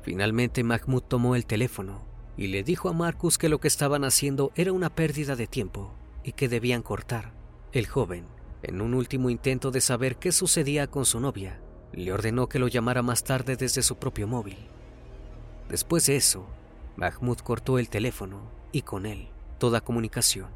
Finalmente 0.02 0.64
Mahmoud 0.64 1.02
tomó 1.02 1.36
el 1.36 1.46
teléfono 1.46 2.06
y 2.38 2.48
le 2.48 2.64
dijo 2.64 2.90
a 2.90 2.94
Marcus 2.94 3.38
que 3.38 3.50
lo 3.50 3.60
que 3.60 3.68
estaban 3.68 4.04
haciendo 4.04 4.52
era 4.56 4.74
una 4.74 4.90
pérdida 4.90 5.36
de 5.36 5.48
tiempo 5.48 5.94
y 6.24 6.34
que 6.34 6.50
debían 6.50 6.82
cortar. 6.82 7.43
El 7.74 7.88
joven, 7.88 8.28
en 8.62 8.82
un 8.82 8.94
último 8.94 9.32
intento 9.32 9.72
de 9.72 9.82
saber 9.82 10.18
qué 10.18 10.32
sucedía 10.32 10.86
con 10.86 11.06
su 11.06 11.20
novia, 11.20 11.60
le 11.92 12.14
ordenó 12.14 12.48
que 12.48 12.60
lo 12.60 12.68
llamara 12.68 13.02
más 13.02 13.24
tarde 13.24 13.56
desde 13.56 13.82
su 13.82 13.96
propio 13.96 14.28
móvil. 14.28 14.58
Después 15.70 16.06
de 16.06 16.16
eso, 16.16 16.46
Mahmoud 16.98 17.40
cortó 17.40 17.80
el 17.80 17.90
teléfono 17.90 18.52
y 18.72 18.84
con 18.84 19.08
él 19.08 19.30
toda 19.58 19.82
comunicación. 19.82 20.50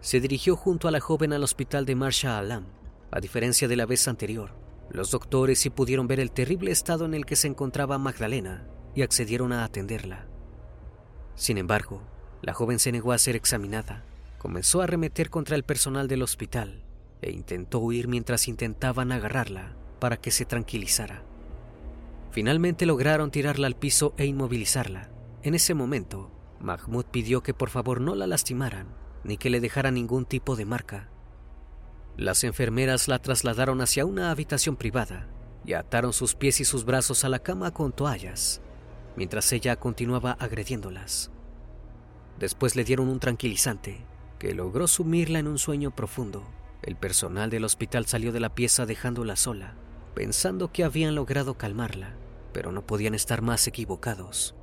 Se 0.00 0.18
dirigió 0.18 0.56
junto 0.56 0.88
a 0.88 0.90
la 0.90 1.00
joven 1.00 1.34
al 1.34 1.44
hospital 1.44 1.84
de 1.84 1.94
Marsha 1.94 2.38
Alam. 2.38 2.64
A 3.10 3.20
diferencia 3.20 3.68
de 3.68 3.76
la 3.76 3.84
vez 3.84 4.08
anterior, 4.08 4.52
los 4.90 5.10
doctores 5.10 5.58
sí 5.58 5.68
pudieron 5.68 6.06
ver 6.06 6.20
el 6.20 6.30
terrible 6.30 6.70
estado 6.70 7.04
en 7.04 7.12
el 7.12 7.26
que 7.26 7.36
se 7.36 7.48
encontraba 7.48 7.98
Magdalena 7.98 8.66
y 8.94 9.02
accedieron 9.02 9.52
a 9.52 9.62
atenderla. 9.62 10.26
Sin 11.34 11.58
embargo, 11.58 12.00
la 12.40 12.54
joven 12.54 12.78
se 12.78 12.92
negó 12.92 13.12
a 13.12 13.18
ser 13.18 13.36
examinada, 13.36 14.06
comenzó 14.38 14.80
a 14.80 14.84
arremeter 14.84 15.30
contra 15.30 15.56
el 15.56 15.64
personal 15.64 16.08
del 16.08 16.22
hospital 16.22 16.84
e 17.20 17.32
intentó 17.32 17.80
huir 17.80 18.08
mientras 18.08 18.48
intentaban 18.48 19.12
agarrarla 19.12 19.74
para 19.98 20.16
que 20.16 20.30
se 20.30 20.44
tranquilizara. 20.44 21.22
Finalmente 22.30 22.86
lograron 22.86 23.30
tirarla 23.30 23.66
al 23.66 23.76
piso 23.76 24.14
e 24.16 24.26
inmovilizarla. 24.26 25.10
En 25.42 25.54
ese 25.54 25.74
momento, 25.74 26.30
Mahmoud 26.60 27.06
pidió 27.06 27.42
que 27.42 27.54
por 27.54 27.70
favor 27.70 28.00
no 28.00 28.14
la 28.14 28.26
lastimaran 28.26 28.86
ni 29.24 29.36
que 29.36 29.50
le 29.50 29.60
dejara 29.60 29.90
ningún 29.90 30.24
tipo 30.24 30.54
de 30.54 30.64
marca. 30.64 31.08
Las 32.16 32.44
enfermeras 32.44 33.08
la 33.08 33.18
trasladaron 33.18 33.80
hacia 33.80 34.04
una 34.04 34.30
habitación 34.30 34.76
privada 34.76 35.28
y 35.64 35.72
ataron 35.72 36.12
sus 36.12 36.34
pies 36.34 36.60
y 36.60 36.64
sus 36.64 36.84
brazos 36.84 37.24
a 37.24 37.28
la 37.28 37.40
cama 37.40 37.72
con 37.72 37.92
toallas, 37.92 38.60
mientras 39.16 39.52
ella 39.52 39.76
continuaba 39.76 40.32
agrediéndolas. 40.32 41.30
Después 42.38 42.76
le 42.76 42.84
dieron 42.84 43.08
un 43.08 43.18
tranquilizante 43.18 44.04
que 44.38 44.54
logró 44.54 44.86
sumirla 44.86 45.40
en 45.40 45.48
un 45.48 45.58
sueño 45.58 45.90
profundo. 45.94 46.44
El 46.82 46.96
personal 46.96 47.50
del 47.50 47.64
hospital 47.64 48.06
salió 48.06 48.32
de 48.32 48.40
la 48.40 48.54
pieza 48.54 48.86
dejándola 48.86 49.36
sola, 49.36 49.74
pensando 50.14 50.72
que 50.72 50.84
habían 50.84 51.14
logrado 51.14 51.54
calmarla, 51.54 52.14
pero 52.52 52.72
no 52.72 52.86
podían 52.86 53.14
estar 53.14 53.42
más 53.42 53.66
equivocados. 53.66 54.54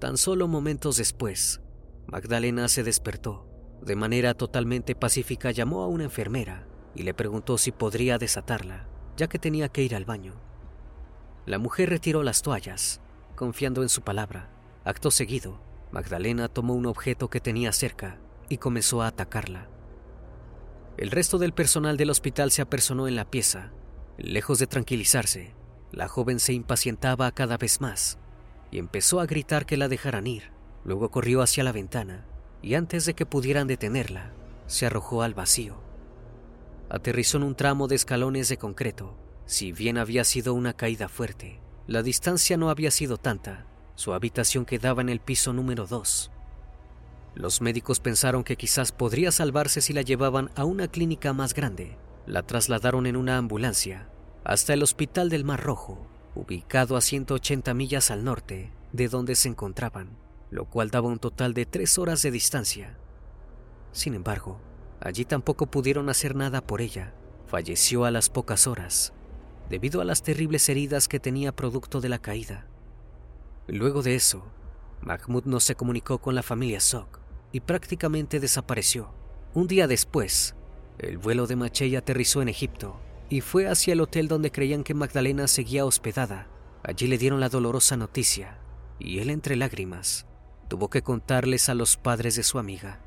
Tan 0.00 0.18
solo 0.18 0.48
momentos 0.48 0.96
después, 0.96 1.60
Magdalena 2.06 2.68
se 2.68 2.82
despertó. 2.82 3.46
De 3.82 3.94
manera 3.94 4.34
totalmente 4.34 4.94
pacífica 4.94 5.50
llamó 5.50 5.82
a 5.82 5.86
una 5.86 6.04
enfermera 6.04 6.66
y 6.94 7.02
le 7.02 7.14
preguntó 7.14 7.58
si 7.58 7.72
podría 7.72 8.18
desatarla. 8.18 8.88
ya 9.16 9.28
que 9.28 9.38
tenía 9.38 9.70
que 9.70 9.82
ir 9.82 9.94
al 9.96 10.04
baño. 10.04 10.34
La 11.46 11.58
mujer 11.58 11.88
retiró 11.88 12.22
las 12.22 12.42
toallas, 12.42 13.00
confiando 13.34 13.82
en 13.82 13.88
su 13.88 14.02
palabra. 14.02 14.50
Acto 14.84 15.10
seguido, 15.10 15.58
Magdalena 15.90 16.48
tomó 16.48 16.74
un 16.74 16.84
objeto 16.84 17.30
que 17.30 17.40
tenía 17.40 17.72
cerca 17.72 18.18
y 18.48 18.58
comenzó 18.58 19.02
a 19.02 19.08
atacarla. 19.08 19.68
El 20.96 21.10
resto 21.10 21.38
del 21.38 21.52
personal 21.52 21.96
del 21.96 22.10
hospital 22.10 22.50
se 22.50 22.62
apersonó 22.62 23.06
en 23.06 23.16
la 23.16 23.30
pieza. 23.30 23.70
Lejos 24.16 24.58
de 24.58 24.66
tranquilizarse, 24.66 25.54
la 25.92 26.08
joven 26.08 26.40
se 26.40 26.52
impacientaba 26.52 27.30
cada 27.32 27.58
vez 27.58 27.80
más 27.80 28.18
y 28.70 28.78
empezó 28.78 29.20
a 29.20 29.26
gritar 29.26 29.66
que 29.66 29.76
la 29.76 29.88
dejaran 29.88 30.26
ir. 30.26 30.50
Luego 30.84 31.10
corrió 31.10 31.42
hacia 31.42 31.64
la 31.64 31.72
ventana 31.72 32.24
y 32.62 32.74
antes 32.74 33.04
de 33.04 33.14
que 33.14 33.26
pudieran 33.26 33.66
detenerla, 33.66 34.32
se 34.66 34.86
arrojó 34.86 35.22
al 35.22 35.34
vacío. 35.34 35.80
Aterrizó 36.88 37.36
en 37.36 37.44
un 37.44 37.56
tramo 37.56 37.88
de 37.88 37.96
escalones 37.96 38.48
de 38.48 38.56
concreto. 38.56 39.16
Si 39.44 39.72
bien 39.72 39.98
había 39.98 40.24
sido 40.24 40.54
una 40.54 40.72
caída 40.72 41.08
fuerte, 41.08 41.60
la 41.86 42.02
distancia 42.02 42.56
no 42.56 42.70
había 42.70 42.90
sido 42.90 43.16
tanta. 43.16 43.66
Su 43.94 44.14
habitación 44.14 44.64
quedaba 44.64 45.02
en 45.02 45.08
el 45.08 45.20
piso 45.20 45.52
número 45.52 45.86
2. 45.86 46.30
Los 47.36 47.60
médicos 47.60 48.00
pensaron 48.00 48.44
que 48.44 48.56
quizás 48.56 48.92
podría 48.92 49.30
salvarse 49.30 49.82
si 49.82 49.92
la 49.92 50.00
llevaban 50.00 50.50
a 50.56 50.64
una 50.64 50.88
clínica 50.88 51.34
más 51.34 51.52
grande. 51.52 51.98
La 52.26 52.42
trasladaron 52.42 53.04
en 53.04 53.14
una 53.14 53.36
ambulancia 53.36 54.08
hasta 54.42 54.72
el 54.72 54.82
Hospital 54.82 55.28
del 55.28 55.44
Mar 55.44 55.62
Rojo, 55.62 56.06
ubicado 56.34 56.96
a 56.96 57.02
180 57.02 57.74
millas 57.74 58.10
al 58.10 58.24
norte 58.24 58.72
de 58.92 59.08
donde 59.08 59.34
se 59.34 59.48
encontraban, 59.48 60.16
lo 60.50 60.64
cual 60.64 60.90
daba 60.90 61.08
un 61.08 61.18
total 61.18 61.52
de 61.52 61.66
tres 61.66 61.98
horas 61.98 62.22
de 62.22 62.30
distancia. 62.30 62.96
Sin 63.92 64.14
embargo, 64.14 64.58
allí 65.00 65.26
tampoco 65.26 65.66
pudieron 65.66 66.08
hacer 66.08 66.36
nada 66.36 66.66
por 66.66 66.80
ella. 66.80 67.12
Falleció 67.48 68.06
a 68.06 68.10
las 68.10 68.30
pocas 68.30 68.66
horas, 68.66 69.12
debido 69.68 70.00
a 70.00 70.04
las 70.04 70.22
terribles 70.22 70.66
heridas 70.70 71.06
que 71.06 71.20
tenía 71.20 71.54
producto 71.54 72.00
de 72.00 72.08
la 72.08 72.18
caída. 72.18 72.66
Luego 73.66 74.02
de 74.02 74.14
eso, 74.14 74.46
Mahmoud 75.02 75.44
no 75.44 75.60
se 75.60 75.74
comunicó 75.74 76.18
con 76.18 76.34
la 76.34 76.42
familia 76.42 76.80
Sok 76.80 77.25
y 77.56 77.60
prácticamente 77.60 78.38
desapareció. 78.38 79.14
Un 79.54 79.66
día 79.66 79.86
después, 79.86 80.54
el 80.98 81.16
vuelo 81.16 81.46
de 81.46 81.56
Machey 81.56 81.96
aterrizó 81.96 82.42
en 82.42 82.50
Egipto 82.50 83.00
y 83.30 83.40
fue 83.40 83.66
hacia 83.66 83.94
el 83.94 84.02
hotel 84.02 84.28
donde 84.28 84.52
creían 84.52 84.84
que 84.84 84.92
Magdalena 84.92 85.48
seguía 85.48 85.86
hospedada. 85.86 86.48
Allí 86.82 87.06
le 87.06 87.16
dieron 87.16 87.40
la 87.40 87.48
dolorosa 87.48 87.96
noticia 87.96 88.58
y 88.98 89.20
él 89.20 89.30
entre 89.30 89.56
lágrimas 89.56 90.26
tuvo 90.68 90.90
que 90.90 91.00
contarles 91.00 91.70
a 91.70 91.74
los 91.74 91.96
padres 91.96 92.36
de 92.36 92.42
su 92.42 92.58
amiga. 92.58 93.00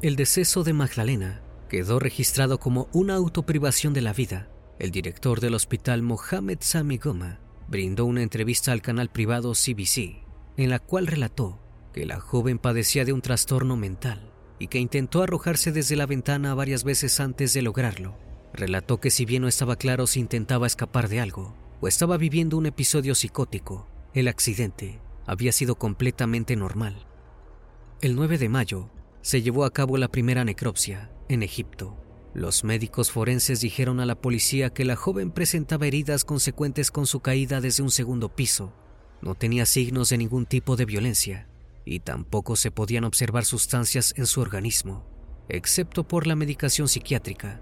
El 0.00 0.16
deceso 0.16 0.64
de 0.64 0.72
Magdalena 0.72 1.42
quedó 1.68 1.98
registrado 1.98 2.58
como 2.58 2.88
una 2.94 3.16
autoprivación 3.16 3.92
de 3.92 4.00
la 4.00 4.14
vida. 4.14 4.48
El 4.78 4.90
director 4.90 5.40
del 5.40 5.52
hospital 5.52 6.00
Mohamed 6.00 6.60
Sami 6.60 6.96
Goma 6.96 7.40
brindó 7.68 8.06
una 8.06 8.22
entrevista 8.22 8.72
al 8.72 8.80
canal 8.80 9.10
privado 9.10 9.52
CBC 9.52 10.29
en 10.62 10.70
la 10.70 10.78
cual 10.78 11.06
relató 11.06 11.58
que 11.92 12.06
la 12.06 12.20
joven 12.20 12.58
padecía 12.58 13.04
de 13.04 13.12
un 13.12 13.22
trastorno 13.22 13.76
mental 13.76 14.32
y 14.58 14.68
que 14.68 14.78
intentó 14.78 15.22
arrojarse 15.22 15.72
desde 15.72 15.96
la 15.96 16.06
ventana 16.06 16.54
varias 16.54 16.84
veces 16.84 17.18
antes 17.18 17.54
de 17.54 17.62
lograrlo. 17.62 18.16
Relató 18.52 19.00
que 19.00 19.10
si 19.10 19.24
bien 19.24 19.42
no 19.42 19.48
estaba 19.48 19.76
claro 19.76 20.06
si 20.06 20.20
intentaba 20.20 20.66
escapar 20.66 21.08
de 21.08 21.20
algo 21.20 21.54
o 21.80 21.88
estaba 21.88 22.18
viviendo 22.18 22.58
un 22.58 22.66
episodio 22.66 23.14
psicótico, 23.14 23.88
el 24.12 24.28
accidente 24.28 25.00
había 25.26 25.52
sido 25.52 25.76
completamente 25.76 26.56
normal. 26.56 27.06
El 28.02 28.14
9 28.16 28.38
de 28.38 28.48
mayo 28.48 28.90
se 29.22 29.42
llevó 29.42 29.64
a 29.64 29.72
cabo 29.72 29.96
la 29.96 30.08
primera 30.08 30.44
necropsia 30.44 31.10
en 31.28 31.42
Egipto. 31.42 31.96
Los 32.34 32.64
médicos 32.64 33.10
forenses 33.10 33.60
dijeron 33.60 33.98
a 34.00 34.06
la 34.06 34.20
policía 34.20 34.70
que 34.70 34.84
la 34.84 34.96
joven 34.96 35.30
presentaba 35.30 35.86
heridas 35.86 36.24
consecuentes 36.24 36.90
con 36.90 37.06
su 37.06 37.20
caída 37.20 37.60
desde 37.60 37.82
un 37.82 37.90
segundo 37.90 38.34
piso. 38.34 38.74
No 39.22 39.34
tenía 39.34 39.66
signos 39.66 40.08
de 40.08 40.18
ningún 40.18 40.46
tipo 40.46 40.76
de 40.76 40.86
violencia 40.86 41.46
y 41.84 42.00
tampoco 42.00 42.56
se 42.56 42.70
podían 42.70 43.04
observar 43.04 43.44
sustancias 43.44 44.14
en 44.16 44.26
su 44.26 44.40
organismo, 44.40 45.04
excepto 45.48 46.04
por 46.04 46.26
la 46.26 46.36
medicación 46.36 46.88
psiquiátrica. 46.88 47.60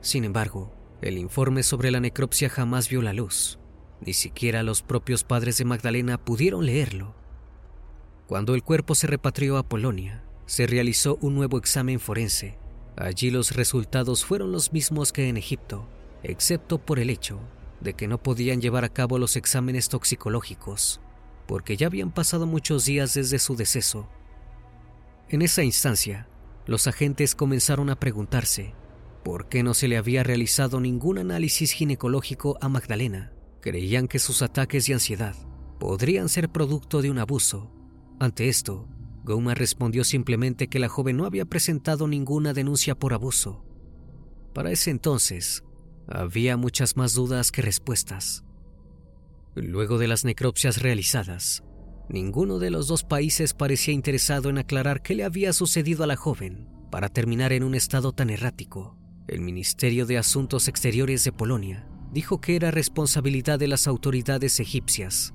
Sin 0.00 0.24
embargo, 0.24 0.72
el 1.00 1.18
informe 1.18 1.62
sobre 1.62 1.90
la 1.90 2.00
necropsia 2.00 2.48
jamás 2.48 2.88
vio 2.88 3.02
la 3.02 3.12
luz. 3.12 3.58
Ni 4.00 4.12
siquiera 4.12 4.62
los 4.62 4.82
propios 4.82 5.24
padres 5.24 5.58
de 5.58 5.64
Magdalena 5.64 6.18
pudieron 6.18 6.66
leerlo. 6.66 7.14
Cuando 8.26 8.54
el 8.54 8.62
cuerpo 8.62 8.94
se 8.94 9.06
repatrió 9.06 9.56
a 9.56 9.68
Polonia, 9.68 10.24
se 10.46 10.66
realizó 10.66 11.16
un 11.20 11.34
nuevo 11.34 11.58
examen 11.58 12.00
forense. 12.00 12.58
Allí 12.96 13.30
los 13.30 13.56
resultados 13.56 14.24
fueron 14.24 14.52
los 14.52 14.72
mismos 14.72 15.12
que 15.12 15.28
en 15.28 15.36
Egipto, 15.36 15.88
excepto 16.22 16.78
por 16.78 16.98
el 17.00 17.10
hecho 17.10 17.40
de 17.84 17.94
que 17.94 18.08
no 18.08 18.20
podían 18.20 18.60
llevar 18.60 18.82
a 18.82 18.88
cabo 18.88 19.18
los 19.18 19.36
exámenes 19.36 19.88
toxicológicos 19.88 21.00
porque 21.46 21.76
ya 21.76 21.86
habían 21.86 22.10
pasado 22.10 22.46
muchos 22.46 22.84
días 22.84 23.14
desde 23.14 23.38
su 23.38 23.56
deceso. 23.56 24.08
En 25.28 25.42
esa 25.42 25.62
instancia, 25.62 26.28
los 26.66 26.86
agentes 26.86 27.34
comenzaron 27.34 27.90
a 27.90 27.98
preguntarse 27.98 28.74
por 29.24 29.48
qué 29.48 29.62
no 29.62 29.74
se 29.74 29.88
le 29.88 29.96
había 29.96 30.22
realizado 30.22 30.80
ningún 30.80 31.18
análisis 31.18 31.72
ginecológico 31.72 32.58
a 32.60 32.68
Magdalena. 32.68 33.32
Creían 33.60 34.08
que 34.08 34.18
sus 34.18 34.42
ataques 34.42 34.86
de 34.86 34.94
ansiedad 34.94 35.34
podrían 35.78 36.28
ser 36.28 36.50
producto 36.50 37.00
de 37.00 37.10
un 37.10 37.18
abuso. 37.18 37.70
Ante 38.20 38.48
esto, 38.48 38.86
Goma 39.24 39.54
respondió 39.54 40.04
simplemente 40.04 40.68
que 40.68 40.78
la 40.78 40.88
joven 40.88 41.16
no 41.16 41.24
había 41.24 41.46
presentado 41.46 42.06
ninguna 42.06 42.52
denuncia 42.52 42.94
por 42.94 43.14
abuso. 43.14 43.64
Para 44.52 44.70
ese 44.70 44.90
entonces, 44.90 45.64
había 46.08 46.56
muchas 46.56 46.96
más 46.96 47.14
dudas 47.14 47.50
que 47.50 47.62
respuestas. 47.62 48.44
Luego 49.54 49.98
de 49.98 50.08
las 50.08 50.24
necropsias 50.24 50.82
realizadas, 50.82 51.62
ninguno 52.08 52.58
de 52.58 52.70
los 52.70 52.88
dos 52.88 53.04
países 53.04 53.54
parecía 53.54 53.94
interesado 53.94 54.50
en 54.50 54.58
aclarar 54.58 55.02
qué 55.02 55.14
le 55.14 55.24
había 55.24 55.52
sucedido 55.52 56.04
a 56.04 56.06
la 56.06 56.16
joven 56.16 56.68
para 56.90 57.08
terminar 57.08 57.52
en 57.52 57.62
un 57.62 57.74
estado 57.74 58.12
tan 58.12 58.30
errático. 58.30 58.96
El 59.28 59.40
Ministerio 59.40 60.06
de 60.06 60.18
Asuntos 60.18 60.68
Exteriores 60.68 61.24
de 61.24 61.32
Polonia 61.32 61.88
dijo 62.12 62.40
que 62.40 62.56
era 62.56 62.70
responsabilidad 62.70 63.58
de 63.58 63.68
las 63.68 63.86
autoridades 63.86 64.60
egipcias 64.60 65.34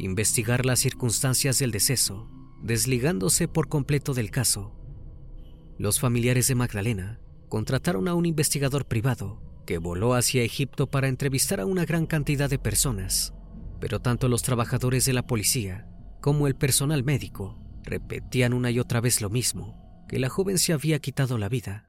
investigar 0.00 0.64
las 0.64 0.80
circunstancias 0.80 1.58
del 1.58 1.70
deceso, 1.70 2.28
desligándose 2.62 3.48
por 3.48 3.68
completo 3.68 4.14
del 4.14 4.30
caso. 4.30 4.74
Los 5.78 6.00
familiares 6.00 6.48
de 6.48 6.54
Magdalena 6.54 7.20
contrataron 7.48 8.08
a 8.08 8.14
un 8.14 8.26
investigador 8.26 8.86
privado 8.86 9.42
que 9.70 9.78
voló 9.78 10.14
hacia 10.14 10.42
Egipto 10.42 10.88
para 10.88 11.06
entrevistar 11.06 11.60
a 11.60 11.64
una 11.64 11.84
gran 11.84 12.04
cantidad 12.04 12.50
de 12.50 12.58
personas 12.58 13.34
pero 13.78 14.00
tanto 14.00 14.28
los 14.28 14.42
trabajadores 14.42 15.04
de 15.04 15.12
la 15.12 15.26
policía 15.26 15.86
como 16.20 16.48
el 16.48 16.56
personal 16.56 17.04
médico 17.04 17.56
repetían 17.84 18.52
una 18.52 18.72
y 18.72 18.80
otra 18.80 19.00
vez 19.00 19.20
lo 19.22 19.30
mismo, 19.30 20.04
que 20.08 20.18
la 20.18 20.28
joven 20.28 20.58
se 20.58 20.72
había 20.72 20.98
quitado 20.98 21.38
la 21.38 21.48
vida. 21.48 21.88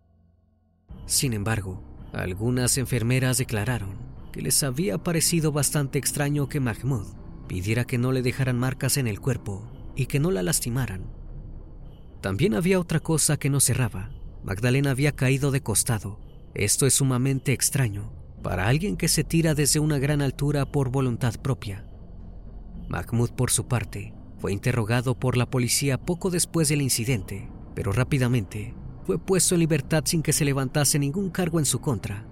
Sin 1.07 1.33
embargo, 1.33 1.83
algunas 2.13 2.77
enfermeras 2.77 3.39
declararon 3.39 3.97
que 4.31 4.43
les 4.43 4.61
había 4.61 4.99
parecido 4.99 5.51
bastante 5.51 5.99
extraño 5.99 6.47
que 6.47 6.61
Mahmoud 6.61 7.07
pidiera 7.47 7.83
que 7.83 7.97
no 7.97 8.11
le 8.11 8.21
dejaran 8.21 8.59
marcas 8.59 8.95
en 8.97 9.07
el 9.07 9.19
cuerpo 9.19 9.69
y 9.95 10.05
que 10.05 10.19
no 10.19 10.29
la 10.31 10.43
lastimaran. 10.43 11.11
También 12.21 12.53
había 12.53 12.79
otra 12.79 12.99
cosa 13.01 13.37
que 13.37 13.49
no 13.49 13.59
cerraba. 13.59 14.11
Magdalena 14.43 14.91
había 14.91 15.11
caído 15.11 15.49
de 15.49 15.61
costado. 15.61 16.19
Esto 16.53 16.85
es 16.85 16.95
sumamente 16.95 17.53
extraño, 17.53 18.11
para 18.43 18.67
alguien 18.67 18.97
que 18.97 19.07
se 19.07 19.23
tira 19.23 19.55
desde 19.55 19.79
una 19.79 19.99
gran 19.99 20.21
altura 20.21 20.65
por 20.65 20.89
voluntad 20.89 21.35
propia. 21.35 21.85
Mahmoud, 22.89 23.31
por 23.31 23.51
su 23.51 23.67
parte, 23.67 24.13
fue 24.39 24.51
interrogado 24.51 25.17
por 25.17 25.37
la 25.37 25.49
policía 25.49 25.97
poco 25.97 26.29
después 26.29 26.67
del 26.67 26.81
incidente, 26.81 27.49
pero 27.73 27.91
rápidamente 27.91 28.73
fue 29.05 29.17
puesto 29.17 29.55
en 29.55 29.59
libertad 29.59 30.03
sin 30.05 30.21
que 30.21 30.33
se 30.33 30.45
levantase 30.45 30.99
ningún 30.99 31.29
cargo 31.29 31.59
en 31.59 31.65
su 31.65 31.79
contra. 31.79 32.25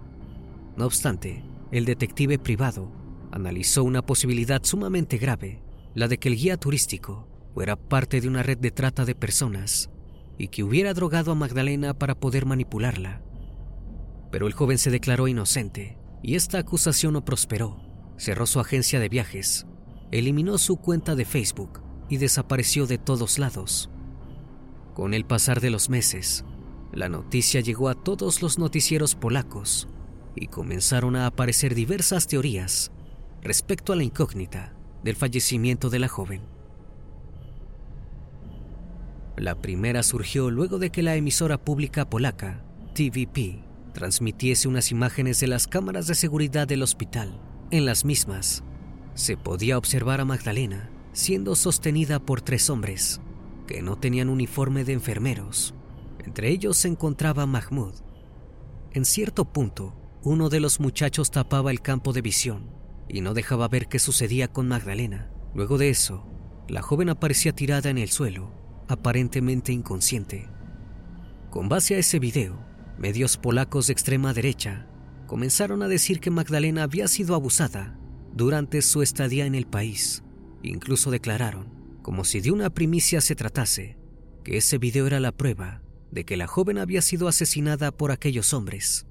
No 0.76 0.86
obstante, 0.86 1.44
el 1.72 1.86
detective 1.86 2.40
privado 2.40 2.92
analizó 3.32 3.84
una 3.84 4.06
posibilidad 4.06 4.64
sumamente 4.64 5.18
grave, 5.18 5.62
la 5.94 6.08
de 6.08 6.18
que 6.18 6.30
el 6.30 6.36
guía 6.36 6.58
turístico 6.58 7.28
fuera 7.54 7.76
parte 7.76 8.22
de 8.22 8.28
una 8.28 8.44
red 8.44 8.58
de 8.58 8.72
trata 8.72 9.06
de 9.06 9.16
personas 9.16 9.90
y 10.38 10.48
que 10.48 10.64
hubiera 10.64 10.94
drogado 10.94 11.32
a 11.32 11.36
Magdalena 11.36 11.94
para 11.94 12.16
poder 12.16 12.46
manipularla. 12.46 13.22
Pero 14.32 14.48
el 14.48 14.54
joven 14.54 14.78
se 14.78 14.92
declaró 14.92 15.28
inocente 15.28 15.98
y 16.22 16.36
esta 16.36 16.60
acusación 16.60 17.14
no 17.14 17.26
prosperó. 17.26 17.82
Cerró 18.18 18.46
su 18.46 18.60
agencia 18.60 19.00
de 19.00 19.10
viajes, 19.10 19.66
eliminó 20.12 20.58
su 20.58 20.78
cuenta 20.78 21.16
de 21.16 21.26
Facebook 21.26 21.82
y 22.10 22.18
desapareció 22.18 22.86
de 22.86 22.98
todos 22.98 23.40
lados. 23.40 23.90
Con 24.94 25.14
el 25.14 25.26
pasar 25.26 25.62
de 25.62 25.70
los 25.70 25.90
meses, 25.90 26.44
la 26.92 27.08
noticia 27.08 27.62
llegó 27.62 27.88
a 27.88 27.96
todos 27.96 28.42
los 28.42 28.60
noticieros 28.60 29.16
polacos 29.16 29.88
y 30.36 30.48
comenzaron 30.48 31.16
a 31.16 31.28
aparecer 31.28 31.76
diversas 31.76 32.28
teorías 32.28 32.92
respecto 33.42 33.94
a 33.94 33.96
la 33.96 34.04
incógnita 34.04 34.74
del 35.04 35.16
fallecimiento 35.16 35.90
de 35.90 36.00
la 36.00 36.08
joven. 36.08 36.42
La 39.38 39.56
primera 39.56 40.04
surgió 40.04 40.52
luego 40.52 40.80
de 40.80 40.90
que 40.90 41.04
la 41.04 41.16
emisora 41.16 41.58
pública 41.58 42.10
polaca, 42.10 42.62
TVP, 42.94 43.64
transmitiese 43.94 44.68
unas 44.68 44.92
imágenes 44.92 45.40
de 45.40 45.48
las 45.48 45.68
cámaras 45.68 46.08
de 46.08 46.16
seguridad 46.16 46.68
del 46.68 46.84
hospital. 46.84 47.40
En 47.72 47.86
las 47.86 48.06
mismas, 48.06 48.64
se 49.14 49.38
podía 49.38 49.78
observar 49.78 50.22
a 50.22 50.26
Magdalena 50.26 50.90
siendo 51.12 51.56
sostenida 51.56 52.20
por 52.20 52.42
tres 52.42 52.70
hombres 52.70 53.20
que 53.68 53.82
no 53.82 53.98
tenían 53.98 54.30
uniforme 54.30 54.84
de 54.84 54.94
enfermeros. 54.94 55.74
Entre 56.24 56.50
ellos 56.50 56.78
se 56.78 56.88
encontraba 56.88 57.46
Mahmoud. 57.46 57.94
En 58.94 59.06
cierto 59.06 59.46
punto, 59.46 59.96
uno 60.24 60.50
de 60.50 60.60
los 60.60 60.80
muchachos 60.80 61.30
tapaba 61.30 61.72
el 61.72 61.82
campo 61.82 62.14
de 62.14 62.22
visión 62.22 62.72
y 63.08 63.22
no 63.22 63.34
dejaba 63.34 63.68
ver 63.68 63.88
qué 63.88 64.00
sucedía 64.00 64.48
con 64.48 64.68
Magdalena. 64.68 65.30
Luego 65.54 65.78
de 65.78 65.90
eso, 65.90 66.26
la 66.68 66.82
joven 66.82 67.10
aparecía 67.10 67.54
tirada 67.54 67.90
en 67.90 67.98
el 67.98 68.10
suelo, 68.10 68.52
aparentemente 68.88 69.72
inconsciente. 69.72 70.48
Con 71.50 71.70
base 71.70 71.96
a 71.96 72.00
ese 72.00 72.20
video, 72.20 72.60
medios 73.00 73.38
polacos 73.38 73.88
de 73.88 73.94
extrema 73.94 74.34
derecha 74.34 74.86
comenzaron 75.26 75.82
a 75.82 75.88
decir 75.88 76.20
que 76.20 76.32
Magdalena 76.32 76.84
había 76.84 77.08
sido 77.08 77.34
abusada 77.34 77.98
durante 78.34 78.82
su 78.82 79.02
estadía 79.02 79.46
en 79.46 79.56
el 79.56 79.66
país. 79.66 80.24
Incluso 80.64 81.10
declararon, 81.10 81.72
como 82.02 82.26
si 82.26 82.42
de 82.42 82.52
una 82.52 82.70
primicia 82.70 83.22
se 83.22 83.36
tratase, 83.36 83.98
que 84.44 84.58
ese 84.58 84.78
video 84.78 85.08
era 85.08 85.20
la 85.20 85.32
prueba 85.32 85.82
de 86.12 86.26
que 86.26 86.36
la 86.36 86.48
joven 86.48 86.78
había 86.78 87.02
sido 87.02 87.28
asesinada 87.28 87.92
por 87.92 88.12
aquellos 88.12 88.54
hombres. 88.54 89.08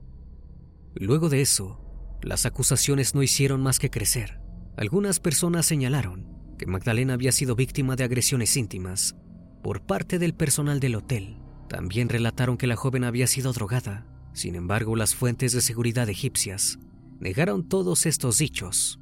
Luego 0.95 1.29
de 1.29 1.41
eso, 1.41 1.81
las 2.23 2.45
acusaciones 2.45 3.15
no 3.15 3.23
hicieron 3.23 3.63
más 3.63 3.79
que 3.79 3.91
crecer. 3.91 4.41
Algunas 4.77 5.21
personas 5.21 5.65
señalaron 5.65 6.27
que 6.59 6.67
Magdalena 6.67 7.15
había 7.15 7.33
sido 7.33 7.55
víctima 7.57 7.97
de 7.97 8.05
agresiones 8.05 8.57
íntimas 8.57 9.17
por 9.63 9.87
parte 9.87 10.19
del 10.19 10.35
personal 10.35 10.81
del 10.81 10.97
hotel. 10.97 11.39
También 11.69 12.09
relataron 12.09 12.57
que 12.57 12.67
la 12.67 12.77
joven 12.77 13.05
había 13.05 13.27
sido 13.27 13.53
drogada. 13.53 14.07
Sin 14.33 14.55
embargo, 14.55 14.97
las 14.97 15.15
fuentes 15.15 15.53
de 15.53 15.61
seguridad 15.61 16.09
egipcias 16.09 16.79
negaron 17.21 17.69
todos 17.69 18.07
estos 18.07 18.39
dichos. 18.39 19.01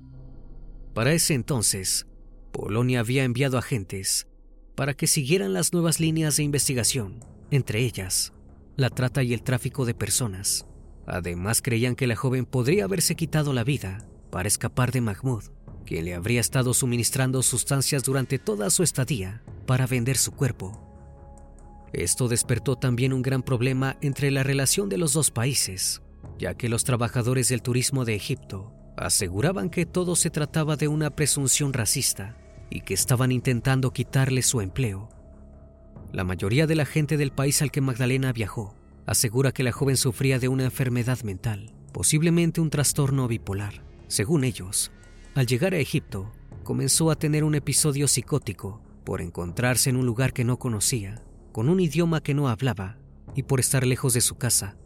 Para 0.94 1.12
ese 1.12 1.34
entonces, 1.34 2.06
Polonia 2.52 3.00
había 3.00 3.24
enviado 3.24 3.58
agentes 3.58 4.26
para 4.74 4.94
que 4.94 5.06
siguieran 5.06 5.52
las 5.52 5.72
nuevas 5.72 6.00
líneas 6.00 6.36
de 6.36 6.42
investigación, 6.42 7.20
entre 7.50 7.80
ellas 7.80 8.32
la 8.76 8.90
trata 8.90 9.22
y 9.22 9.32
el 9.32 9.42
tráfico 9.42 9.86
de 9.86 9.94
personas. 9.94 10.66
Además 11.06 11.62
creían 11.62 11.96
que 11.96 12.06
la 12.06 12.16
joven 12.16 12.44
podría 12.44 12.84
haberse 12.84 13.14
quitado 13.14 13.52
la 13.52 13.64
vida 13.64 14.06
para 14.30 14.48
escapar 14.48 14.92
de 14.92 15.00
Mahmoud, 15.00 15.44
quien 15.86 16.04
le 16.04 16.14
habría 16.14 16.40
estado 16.40 16.74
suministrando 16.74 17.42
sustancias 17.42 18.04
durante 18.04 18.38
toda 18.38 18.70
su 18.70 18.82
estadía 18.82 19.42
para 19.66 19.86
vender 19.86 20.18
su 20.18 20.32
cuerpo. 20.32 20.85
Esto 21.96 22.28
despertó 22.28 22.76
también 22.76 23.14
un 23.14 23.22
gran 23.22 23.42
problema 23.42 23.96
entre 24.02 24.30
la 24.30 24.42
relación 24.42 24.90
de 24.90 24.98
los 24.98 25.14
dos 25.14 25.30
países, 25.30 26.02
ya 26.38 26.52
que 26.52 26.68
los 26.68 26.84
trabajadores 26.84 27.48
del 27.48 27.62
turismo 27.62 28.04
de 28.04 28.14
Egipto 28.14 28.74
aseguraban 28.98 29.70
que 29.70 29.86
todo 29.86 30.14
se 30.14 30.28
trataba 30.28 30.76
de 30.76 30.88
una 30.88 31.08
presunción 31.08 31.72
racista 31.72 32.36
y 32.68 32.82
que 32.82 32.92
estaban 32.92 33.32
intentando 33.32 33.94
quitarle 33.94 34.42
su 34.42 34.60
empleo. 34.60 35.08
La 36.12 36.22
mayoría 36.22 36.66
de 36.66 36.74
la 36.74 36.84
gente 36.84 37.16
del 37.16 37.32
país 37.32 37.62
al 37.62 37.70
que 37.70 37.80
Magdalena 37.80 38.30
viajó 38.34 38.76
asegura 39.06 39.52
que 39.52 39.62
la 39.62 39.72
joven 39.72 39.96
sufría 39.96 40.38
de 40.38 40.48
una 40.48 40.64
enfermedad 40.64 41.22
mental, 41.22 41.72
posiblemente 41.94 42.60
un 42.60 42.68
trastorno 42.68 43.26
bipolar. 43.26 43.82
Según 44.06 44.44
ellos, 44.44 44.92
al 45.34 45.46
llegar 45.46 45.72
a 45.72 45.78
Egipto, 45.78 46.30
comenzó 46.62 47.10
a 47.10 47.16
tener 47.16 47.42
un 47.42 47.54
episodio 47.54 48.06
psicótico 48.06 48.82
por 49.02 49.22
encontrarse 49.22 49.88
en 49.88 49.96
un 49.96 50.04
lugar 50.04 50.34
que 50.34 50.44
no 50.44 50.58
conocía, 50.58 51.22
con 51.56 51.70
un 51.70 51.80
idioma 51.80 52.22
que 52.22 52.34
no 52.34 52.50
hablaba 52.50 52.98
y 53.34 53.44
por 53.44 53.60
estar 53.60 53.86
lejos 53.86 54.12
de 54.12 54.20
su 54.20 54.34
casa. 54.34 54.76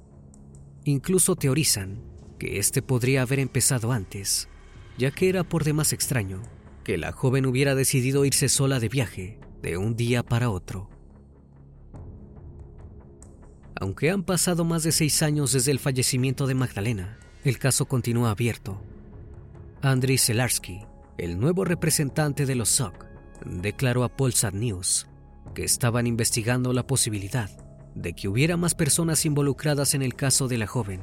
Incluso 0.85 1.35
teorizan 1.35 2.01
que 2.39 2.61
este 2.61 2.81
podría 2.81 3.23
haber 3.23 3.41
empezado 3.41 3.91
antes, 3.91 4.49
ya 4.97 5.11
que 5.11 5.29
era 5.29 5.43
por 5.43 5.65
demás 5.65 5.93
extraño 5.93 6.43
que 6.85 6.97
la 6.97 7.11
joven 7.11 7.47
hubiera 7.47 7.75
decidido 7.75 8.25
irse 8.25 8.49
sola 8.49 8.79
de 8.79 8.89
viaje 8.89 9.41
de 9.63 9.79
un 9.79 9.97
día 9.97 10.23
para 10.23 10.49
otro. 10.49 10.89
Aunque 13.75 14.13
han 14.13 14.23
pasado 14.23 14.65
más 14.65 14.85
de 14.85 14.93
seis 14.93 15.25
años 15.25 15.51
desde 15.51 15.73
el 15.73 15.81
fallecimiento 15.81 16.47
de 16.47 16.55
Magdalena, 16.55 17.19
el 17.43 17.59
caso 17.59 17.87
continúa 17.87 18.31
abierto. 18.31 18.81
Andriy 19.83 20.19
Selarsky, 20.19 20.83
el 21.19 21.41
nuevo 21.41 21.65
representante 21.65 22.47
de 22.47 22.55
los 22.55 22.69
SOC, 22.69 23.07
declaró 23.45 24.05
a 24.05 24.17
Polsat 24.17 24.55
News 24.55 25.10
que 25.55 25.65
estaban 25.65 26.07
investigando 26.07 26.73
la 26.73 26.87
posibilidad 26.87 27.51
de 27.95 28.13
que 28.13 28.29
hubiera 28.29 28.57
más 28.57 28.75
personas 28.75 29.25
involucradas 29.27 29.95
en 29.95 30.03
el 30.03 30.15
caso 30.15 30.49
de 30.49 30.59
la 30.59 30.67
joven. 30.67 31.01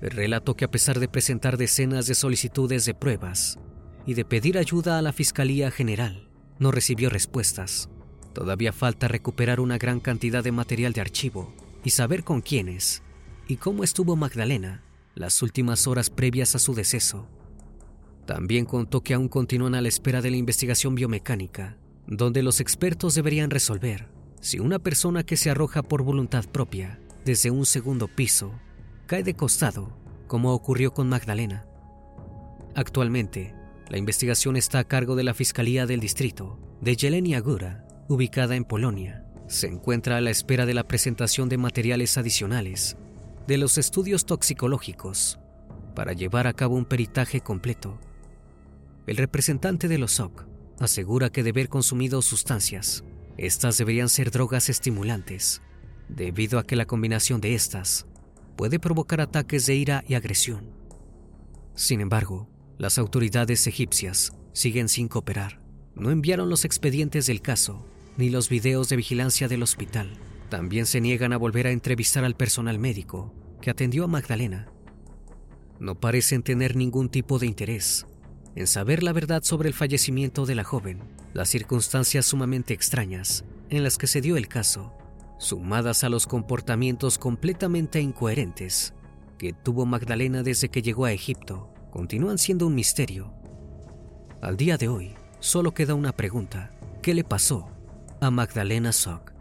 Relató 0.00 0.54
que 0.54 0.64
a 0.64 0.70
pesar 0.70 0.98
de 0.98 1.08
presentar 1.08 1.56
decenas 1.56 2.06
de 2.06 2.14
solicitudes 2.14 2.84
de 2.84 2.94
pruebas 2.94 3.58
y 4.04 4.14
de 4.14 4.24
pedir 4.24 4.58
ayuda 4.58 4.98
a 4.98 5.02
la 5.02 5.12
Fiscalía 5.12 5.70
General, 5.70 6.28
no 6.58 6.70
recibió 6.70 7.08
respuestas. 7.10 7.88
Todavía 8.34 8.72
falta 8.72 9.08
recuperar 9.08 9.60
una 9.60 9.78
gran 9.78 10.00
cantidad 10.00 10.44
de 10.44 10.52
material 10.52 10.92
de 10.92 11.00
archivo 11.00 11.54
y 11.84 11.90
saber 11.90 12.24
con 12.24 12.42
quiénes 12.42 13.02
y 13.48 13.56
cómo 13.56 13.84
estuvo 13.84 14.16
Magdalena 14.16 14.82
las 15.14 15.40
últimas 15.40 15.86
horas 15.86 16.10
previas 16.10 16.54
a 16.54 16.58
su 16.58 16.74
deceso. 16.74 17.26
También 18.26 18.66
contó 18.66 19.02
que 19.02 19.14
aún 19.14 19.28
continúan 19.28 19.74
a 19.74 19.80
la 19.80 19.88
espera 19.88 20.20
de 20.20 20.30
la 20.30 20.36
investigación 20.36 20.94
biomecánica, 20.94 21.78
donde 22.06 22.42
los 22.42 22.60
expertos 22.60 23.14
deberían 23.14 23.50
resolver 23.50 24.08
si 24.40 24.58
una 24.58 24.78
persona 24.78 25.24
que 25.24 25.36
se 25.36 25.50
arroja 25.50 25.82
por 25.82 26.02
voluntad 26.02 26.44
propia 26.44 27.00
desde 27.24 27.50
un 27.50 27.66
segundo 27.66 28.06
piso 28.08 28.52
cae 29.06 29.22
de 29.22 29.34
costado, 29.34 29.96
como 30.26 30.52
ocurrió 30.52 30.92
con 30.92 31.08
Magdalena. 31.08 31.66
Actualmente, 32.74 33.54
la 33.88 33.98
investigación 33.98 34.56
está 34.56 34.78
a 34.80 34.84
cargo 34.84 35.16
de 35.16 35.24
la 35.24 35.34
Fiscalía 35.34 35.86
del 35.86 36.00
Distrito 36.00 36.58
de 36.80 36.94
Jelenia 36.96 37.40
Góra, 37.40 37.86
ubicada 38.08 38.54
en 38.56 38.64
Polonia 38.64 39.26
se 39.48 39.68
encuentra 39.68 40.16
a 40.16 40.20
la 40.20 40.30
espera 40.30 40.66
de 40.66 40.74
la 40.74 40.88
presentación 40.88 41.48
de 41.48 41.58
materiales 41.58 42.18
adicionales 42.18 42.96
de 43.46 43.58
los 43.58 43.78
estudios 43.78 44.26
toxicológicos 44.26 45.38
para 45.94 46.12
llevar 46.12 46.46
a 46.46 46.52
cabo 46.52 46.74
un 46.74 46.84
peritaje 46.84 47.40
completo. 47.40 47.98
El 49.06 49.16
representante 49.16 49.86
de 49.86 49.98
los 49.98 50.12
SOC 50.12 50.46
asegura 50.78 51.30
que 51.30 51.42
de 51.42 51.50
haber 51.50 51.68
consumido 51.68 52.22
sustancias, 52.22 53.04
estas 53.36 53.78
deberían 53.78 54.08
ser 54.08 54.30
drogas 54.30 54.68
estimulantes, 54.68 55.62
debido 56.08 56.58
a 56.58 56.64
que 56.64 56.76
la 56.76 56.86
combinación 56.86 57.40
de 57.40 57.54
estas 57.54 58.06
puede 58.56 58.78
provocar 58.78 59.20
ataques 59.20 59.66
de 59.66 59.74
ira 59.74 60.04
y 60.08 60.14
agresión. 60.14 60.70
Sin 61.74 62.00
embargo, 62.00 62.48
las 62.78 62.98
autoridades 62.98 63.66
egipcias 63.66 64.32
siguen 64.52 64.88
sin 64.88 65.08
cooperar. 65.08 65.60
No 65.94 66.10
enviaron 66.10 66.48
los 66.48 66.64
expedientes 66.64 67.26
del 67.26 67.42
caso 67.42 67.86
ni 68.16 68.30
los 68.30 68.48
videos 68.48 68.88
de 68.88 68.96
vigilancia 68.96 69.48
del 69.48 69.62
hospital. 69.62 70.10
También 70.48 70.86
se 70.86 71.00
niegan 71.00 71.32
a 71.32 71.36
volver 71.36 71.66
a 71.66 71.70
entrevistar 71.70 72.24
al 72.24 72.34
personal 72.34 72.78
médico 72.78 73.34
que 73.60 73.70
atendió 73.70 74.04
a 74.04 74.08
Magdalena. 74.08 74.68
No 75.78 76.00
parecen 76.00 76.42
tener 76.42 76.76
ningún 76.76 77.10
tipo 77.10 77.38
de 77.38 77.46
interés 77.46 78.06
en 78.56 78.66
saber 78.66 79.04
la 79.04 79.12
verdad 79.12 79.44
sobre 79.44 79.68
el 79.68 79.74
fallecimiento 79.74 80.46
de 80.46 80.56
la 80.56 80.64
joven, 80.64 80.98
las 81.32 81.48
circunstancias 81.48 82.26
sumamente 82.26 82.74
extrañas 82.74 83.44
en 83.70 83.84
las 83.84 83.98
que 83.98 84.08
se 84.08 84.20
dio 84.20 84.36
el 84.36 84.48
caso, 84.48 84.92
sumadas 85.38 86.02
a 86.02 86.08
los 86.08 86.26
comportamientos 86.26 87.18
completamente 87.18 88.00
incoherentes 88.00 88.94
que 89.38 89.52
tuvo 89.52 89.86
Magdalena 89.86 90.42
desde 90.42 90.70
que 90.70 90.82
llegó 90.82 91.04
a 91.04 91.12
Egipto, 91.12 91.72
continúan 91.92 92.38
siendo 92.38 92.66
un 92.66 92.74
misterio. 92.74 93.32
Al 94.40 94.56
día 94.56 94.76
de 94.76 94.88
hoy, 94.88 95.14
solo 95.38 95.72
queda 95.74 95.94
una 95.94 96.12
pregunta. 96.12 96.72
¿Qué 97.02 97.14
le 97.14 97.22
pasó 97.22 97.70
a 98.20 98.30
Magdalena 98.30 98.92
Sock. 98.92 99.32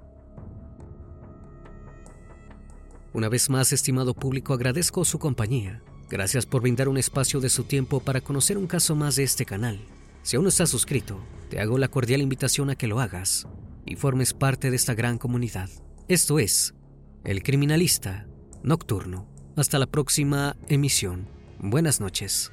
Una 3.13 3.29
vez 3.29 3.49
más, 3.49 3.71
estimado 3.71 4.13
público, 4.13 4.53
agradezco 4.53 5.05
su 5.05 5.17
compañía. 5.17 5.81
Gracias 6.09 6.45
por 6.45 6.61
brindar 6.61 6.87
un 6.87 6.97
espacio 6.97 7.39
de 7.39 7.49
su 7.49 7.63
tiempo 7.63 7.99
para 7.99 8.21
conocer 8.21 8.57
un 8.57 8.67
caso 8.67 8.95
más 8.95 9.15
de 9.15 9.23
este 9.23 9.45
canal. 9.45 9.79
Si 10.21 10.35
aún 10.35 10.43
no 10.43 10.49
estás 10.49 10.69
suscrito, 10.69 11.19
te 11.49 11.59
hago 11.59 11.77
la 11.77 11.87
cordial 11.87 12.21
invitación 12.21 12.69
a 12.69 12.75
que 12.75 12.87
lo 12.87 12.99
hagas 12.99 13.47
y 13.85 13.95
formes 13.95 14.33
parte 14.33 14.69
de 14.69 14.75
esta 14.75 14.93
gran 14.93 15.17
comunidad. 15.17 15.69
Esto 16.07 16.39
es 16.39 16.75
El 17.23 17.43
Criminalista 17.43 18.27
Nocturno. 18.63 19.27
Hasta 19.55 19.79
la 19.79 19.87
próxima 19.87 20.55
emisión. 20.67 21.27
Buenas 21.59 21.99
noches. 21.99 22.51